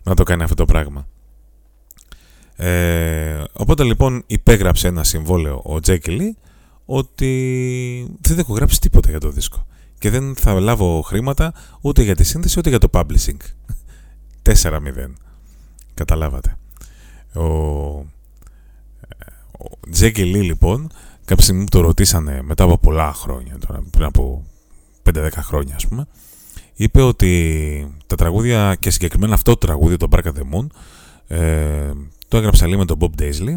να 0.06 0.16
το 0.16 0.24
κάνει 0.24 0.44
αυτό 0.44 0.56
το 0.56 0.66
πράγμα. 0.66 1.08
Ε, 2.56 3.44
οπότε 3.54 3.84
λοιπόν 3.84 4.24
υπέγραψε 4.28 4.88
ένα 4.88 5.04
συμβόλαιο 5.04 5.62
ο 5.64 5.80
Τζέκι 5.80 6.12
Λί 6.12 6.38
ότι 6.86 8.18
δεν 8.22 8.40
έχω 8.40 8.54
γράψει 8.54 8.80
τίποτα 8.80 9.10
για 9.10 9.20
το 9.20 9.30
δίσκο 9.30 9.66
και 10.06 10.12
δεν 10.12 10.36
θα 10.36 10.60
λάβω 10.60 11.02
χρήματα 11.02 11.54
ούτε 11.82 12.02
για 12.02 12.16
τη 12.16 12.24
σύνθεση 12.24 12.60
ούτε 12.60 12.70
για 12.70 12.80
το 12.80 12.88
publishing. 12.94 13.38
4-0. 14.64 14.80
Καταλάβατε. 15.94 16.58
Ο, 17.34 17.42
ο 17.42 18.06
Τζέκι 19.90 20.24
Λί 20.24 20.42
λοιπόν 20.42 20.92
κάποια 21.26 21.44
στιγμή 21.44 21.62
μου 21.62 21.68
το 21.72 21.80
ρωτήσανε 21.80 22.42
μετά 22.42 22.64
από 22.64 22.78
πολλά 22.78 23.14
χρόνια 23.14 23.58
τώρα, 23.68 23.84
πριν 23.92 24.06
από 24.06 24.46
5-10 25.04 25.30
χρόνια 25.36 25.76
ας 25.76 25.88
πούμε 25.88 26.06
είπε 26.74 27.02
ότι 27.02 27.96
τα 28.08 28.16
τραγούδια 28.16 28.76
και 28.80 28.90
συγκεκριμένα 28.90 29.34
αυτό 29.34 29.52
το 29.52 29.68
τραγούδι 29.68 29.98
το 29.98 30.08
Bark 30.12 30.24
the 30.24 30.54
Moon 30.54 30.68
ε, 31.28 31.92
το 32.28 32.38
έγραψα 32.38 32.68
λέει 32.68 32.78
με 32.78 32.86
τον 32.86 32.98
Bob 33.00 33.22
Daisley 33.22 33.56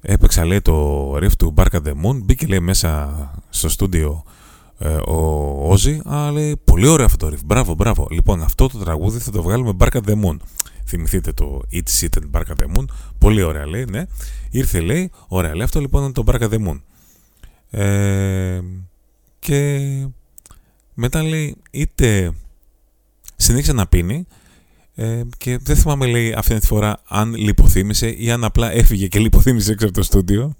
έπαιξα 0.00 0.44
λέει 0.44 0.60
το 0.60 1.14
riff 1.16 1.32
του 1.38 1.54
Bark 1.56 1.72
the 1.72 1.92
Moon 2.04 2.22
μπήκε 2.24 2.46
λέει 2.46 2.60
μέσα 2.60 3.10
στο 3.48 3.68
στούντιο 3.68 4.24
ε, 4.24 4.36
ο 5.06 5.70
Όζη, 5.70 6.00
αλλά 6.04 6.32
λέει 6.32 6.56
πολύ 6.64 6.86
ωραίο 6.86 7.06
αυτό 7.06 7.28
το 7.28 7.36
riff. 7.36 7.44
Μπράβο, 7.44 7.74
μπράβο. 7.74 8.06
Λοιπόν, 8.10 8.42
αυτό 8.42 8.68
το 8.68 8.78
τραγούδι 8.78 9.18
θα 9.18 9.30
το 9.30 9.42
βγάλουμε 9.42 9.72
Bark 9.78 9.92
at 9.92 10.08
the 10.08 10.14
Moon. 10.24 10.36
Θυμηθείτε 10.84 11.32
το 11.32 11.62
Eat 11.72 12.00
Sit 12.00 12.08
and 12.18 12.30
Bark 12.30 12.46
at 12.46 12.62
the 12.62 12.76
Moon. 12.76 12.84
Πολύ 13.18 13.42
ωραία 13.42 13.66
λέει, 13.66 13.84
ναι. 13.90 14.04
Ήρθε 14.50 14.80
λέει, 14.80 15.10
ωραία 15.28 15.54
λέει, 15.54 15.62
αυτό 15.62 15.80
λοιπόν 15.80 16.02
είναι 16.02 16.12
το 16.12 16.22
Bark 16.26 16.40
at 16.40 16.50
the 16.50 16.66
Moon. 16.66 16.80
Ε, 17.70 18.60
και 19.38 19.80
μετά 20.94 21.22
λέει, 21.22 21.56
είτε 21.70 22.32
συνέχισε 23.36 23.72
να 23.72 23.86
πίνει 23.86 24.26
ε, 24.94 25.22
και 25.38 25.58
δεν 25.62 25.76
θυμάμαι 25.76 26.06
λέει 26.06 26.32
αυτή 26.32 26.58
τη 26.58 26.66
φορά 26.66 27.02
αν 27.08 27.34
λιποθύμησε 27.34 28.08
ή 28.08 28.30
αν 28.30 28.44
απλά 28.44 28.72
έφυγε 28.72 29.06
και 29.06 29.18
λιποθύμησε 29.18 29.72
έξω 29.72 29.86
από 29.86 29.94
το 29.94 30.02
στούντιο. 30.02 30.56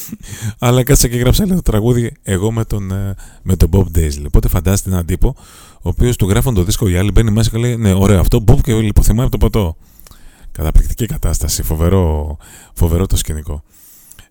Αλλά 0.58 0.82
κάτσα 0.82 1.08
και 1.08 1.16
γράψα 1.16 1.46
το 1.46 1.62
τραγούδι 1.62 2.12
εγώ 2.22 2.52
με 2.52 2.64
τον, 2.64 2.90
ε, 2.90 3.14
με 3.42 3.56
τον 3.56 3.68
Bob 3.72 3.98
Daisley. 3.98 4.24
Οπότε 4.26 4.48
φαντάζεστε 4.48 4.90
έναν 4.90 5.06
τύπο, 5.06 5.34
ο 5.74 5.88
οποίος 5.88 6.16
του 6.16 6.28
γράφουν 6.28 6.54
το 6.54 6.62
δίσκο 6.62 6.88
οι 6.88 6.96
άλλοι, 6.96 7.10
μπαίνει 7.10 7.30
μέσα 7.30 7.50
και 7.50 7.58
λέει 7.58 7.76
Ναι, 7.76 7.92
ωραίο 7.92 8.20
αυτό, 8.20 8.44
Bob 8.46 8.60
και 8.62 8.74
λιποθυμάει 8.74 9.26
από 9.26 9.38
το 9.38 9.38
ποτό. 9.38 9.76
Καταπληκτική 10.52 11.06
κατάσταση, 11.06 11.62
φοβερό, 11.62 12.36
φοβερό 12.72 13.06
το 13.06 13.16
σκηνικό. 13.16 13.62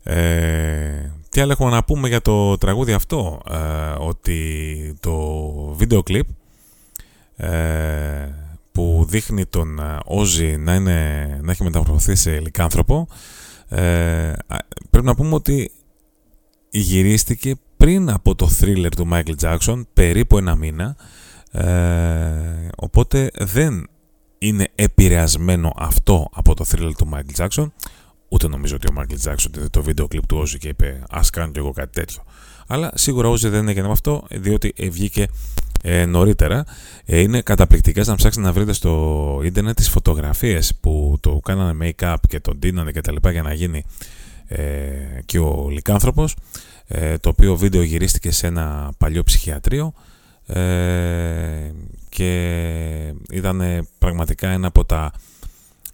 Ε, 0.03 1.11
τι 1.29 1.41
άλλο 1.41 1.51
έχουμε 1.51 1.69
να 1.69 1.83
πούμε 1.83 2.07
για 2.07 2.21
το 2.21 2.57
τραγούδι 2.57 2.93
αυτό, 2.93 3.41
ε, 3.51 3.55
ότι 3.97 4.97
το 4.99 5.43
βίντεο 5.77 6.03
κλιπ 6.03 6.25
ε, 7.35 7.49
που 8.71 9.05
δείχνει 9.09 9.45
τον 9.45 9.79
Όζι 10.05 10.57
να, 10.57 10.75
είναι, 10.75 11.39
να 11.41 11.51
έχει 11.51 11.63
μεταμορφωθεί 11.63 12.15
σε 12.15 12.39
λικάνθρωπο 12.39 13.07
ε, 13.71 14.33
πρέπει 14.89 15.05
να 15.05 15.15
πούμε 15.15 15.35
ότι 15.35 15.71
γυρίστηκε 16.69 17.55
πριν 17.77 18.09
από 18.09 18.35
το 18.35 18.49
thriller 18.59 18.89
του 18.95 19.09
Michael 19.11 19.35
Jackson, 19.41 19.81
περίπου 19.93 20.37
ένα 20.37 20.55
μήνα, 20.55 20.95
ε, 21.51 22.67
οπότε 22.77 23.31
δεν 23.37 23.87
είναι 24.37 24.67
επηρεασμένο 24.75 25.73
αυτό 25.75 26.29
από 26.33 26.53
το 26.53 26.65
thriller 26.71 26.91
του 26.97 27.09
Michael 27.13 27.45
Jackson, 27.45 27.67
ούτε 28.27 28.47
νομίζω 28.47 28.75
ότι 28.75 28.87
ο 28.87 28.93
Michael 28.97 29.31
Jackson 29.31 29.57
είδε 29.57 29.67
το 29.69 29.83
βίντεο 29.83 30.07
κλιπ 30.07 30.25
του 30.25 30.41
Ozzy 30.41 30.57
και 30.59 30.67
είπε 30.67 31.03
ας 31.09 31.29
κάνω 31.29 31.51
κι 31.51 31.59
εγώ 31.59 31.71
κάτι 31.71 31.91
τέτοιο. 31.91 32.23
Αλλά 32.67 32.91
σίγουρα 32.93 33.29
ο 33.29 33.33
Ozzy 33.33 33.49
δεν 33.49 33.67
έγινε 33.67 33.85
με 33.85 33.91
αυτό, 33.91 34.23
διότι 34.29 34.73
βγήκε 34.89 35.27
ε, 35.83 36.05
νωρίτερα. 36.05 36.63
Ε, 37.05 37.19
είναι 37.19 37.41
καταπληκτικές 37.41 38.07
να 38.07 38.15
ψάξετε 38.15 38.45
να 38.45 38.53
βρείτε 38.53 38.73
στο 38.73 39.41
ίντερνετ 39.43 39.75
τις 39.75 39.89
φωτογραφίες 39.89 40.75
που 40.79 41.17
το 41.19 41.39
κάνανε 41.43 41.93
make-up 41.99 42.15
και 42.27 42.39
τον 42.39 42.57
ντύνανε 42.57 42.91
και 42.91 43.01
τα 43.01 43.11
λοιπά 43.11 43.31
για 43.31 43.41
να 43.41 43.53
γίνει 43.53 43.83
ε, 44.47 44.61
και 45.25 45.39
ο 45.39 45.67
λικάνθρωπος 45.69 46.35
ε, 46.87 47.17
το 47.17 47.29
οποίο 47.29 47.55
βίντεο 47.55 47.81
γυρίστηκε 47.81 48.31
σε 48.31 48.47
ένα 48.47 48.91
παλιό 48.97 49.23
ψυχιατρίο 49.23 49.93
ε, 50.45 51.71
και 52.09 53.13
ήταν 53.31 53.87
πραγματικά 53.97 54.49
ένα 54.49 54.67
από 54.67 54.85
τα 54.85 55.11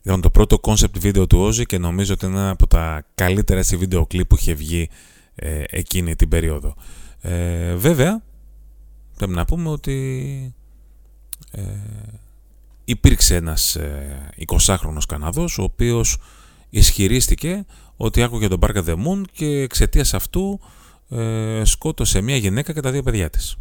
ήταν 0.07 0.21
το 0.21 0.29
πρώτο 0.29 0.59
concept 0.61 0.99
βίντεο 0.99 1.27
του 1.27 1.47
Ozzy 1.47 1.65
και 1.65 1.77
νομίζω 1.77 2.13
ότι 2.13 2.25
είναι 2.25 2.37
ένα 2.37 2.49
από 2.49 2.67
τα 2.67 3.05
καλύτερα 3.15 3.61
βίντεο 3.61 4.05
κλιπ 4.05 4.27
που 4.27 4.35
είχε 4.35 4.53
βγει 4.53 4.89
ε, 5.35 5.63
εκείνη 5.69 6.15
την 6.15 6.29
περίοδο. 6.29 6.75
Ε, 7.21 7.73
βέβαια, 7.73 8.21
πρέπει 9.17 9.33
να 9.33 9.45
πούμε 9.45 9.69
ότι 9.69 10.55
ε, 11.51 11.63
υπήρξε 12.85 13.35
ένας 13.35 13.75
ε, 13.75 14.29
20χρονος 14.47 15.05
Καναδός 15.07 15.57
ο 15.57 15.63
οποίος 15.63 16.17
ισχυρίστηκε 16.69 17.65
ότι 17.97 18.23
άκουγε 18.23 18.47
τον 18.47 18.59
Barca 18.61 18.85
the 18.85 18.95
Moon 18.95 19.21
και 19.31 19.45
εξαιτίας 19.45 20.13
αυτού 20.13 20.59
ε, 21.09 21.61
σκότωσε 21.65 22.21
μια 22.21 22.35
γυναίκα 22.35 22.73
και 22.73 22.81
τα 22.81 22.91
δύο 22.91 23.03
παιδιά 23.03 23.29
της. 23.29 23.57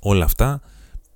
Όλα 0.00 0.24
αυτά 0.24 0.60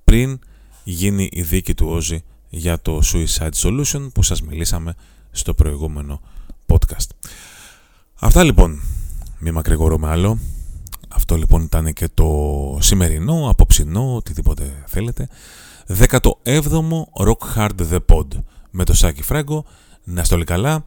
πριν 0.04 0.38
γίνει 0.84 1.28
η 1.32 1.42
δίκη 1.42 1.74
του 1.74 1.86
Όζη 1.86 2.24
για 2.48 2.80
το 2.80 3.00
Suicide 3.12 3.54
Solution 3.54 4.08
που 4.14 4.22
σας 4.22 4.42
μιλήσαμε 4.42 4.94
στο 5.30 5.54
προηγούμενο 5.54 6.20
podcast. 6.66 7.08
Αυτά 8.14 8.44
λοιπόν 8.44 8.80
μη 9.44 9.50
μακρηγορούμε 9.50 10.08
άλλο. 10.08 10.38
Αυτό 11.08 11.36
λοιπόν 11.36 11.62
ήταν 11.62 11.92
και 11.92 12.08
το 12.14 12.28
σημερινό, 12.80 13.48
απόψινό, 13.50 14.14
οτιδήποτε 14.14 14.84
θέλετε. 14.86 15.28
17ο 15.88 16.32
Rock 17.26 17.56
Hard 17.56 17.92
The 17.92 17.98
Pod 18.06 18.26
με 18.70 18.84
το 18.84 18.94
Σάκη 18.94 19.22
Φράγκο. 19.22 19.64
Να 20.04 20.20
είστε 20.20 20.34
όλοι 20.34 20.44
καλά. 20.44 20.84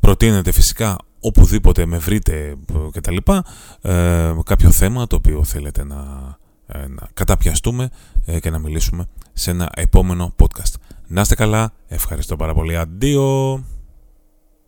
Προτείνετε 0.00 0.52
φυσικά 0.52 0.96
οπουδήποτε 1.20 1.86
με 1.86 1.98
βρείτε 1.98 2.56
και 2.92 3.00
τα 3.00 3.10
λοιπά 3.12 3.44
ε, 3.80 4.34
κάποιο 4.44 4.70
θέμα 4.70 5.06
το 5.06 5.16
οποίο 5.16 5.44
θέλετε 5.44 5.84
να, 5.84 5.96
ε, 6.66 6.78
να 6.78 7.08
καταπιαστούμε 7.14 7.88
ε, 8.24 8.40
και 8.40 8.50
να 8.50 8.58
μιλήσουμε 8.58 9.06
σε 9.32 9.50
ένα 9.50 9.70
επόμενο 9.74 10.34
podcast. 10.42 10.74
Να 11.06 11.20
είστε 11.20 11.34
καλά. 11.34 11.72
Ευχαριστώ 11.88 12.36
πάρα 12.36 12.54
πολύ. 12.54 12.76
Αντίο. 12.76 13.64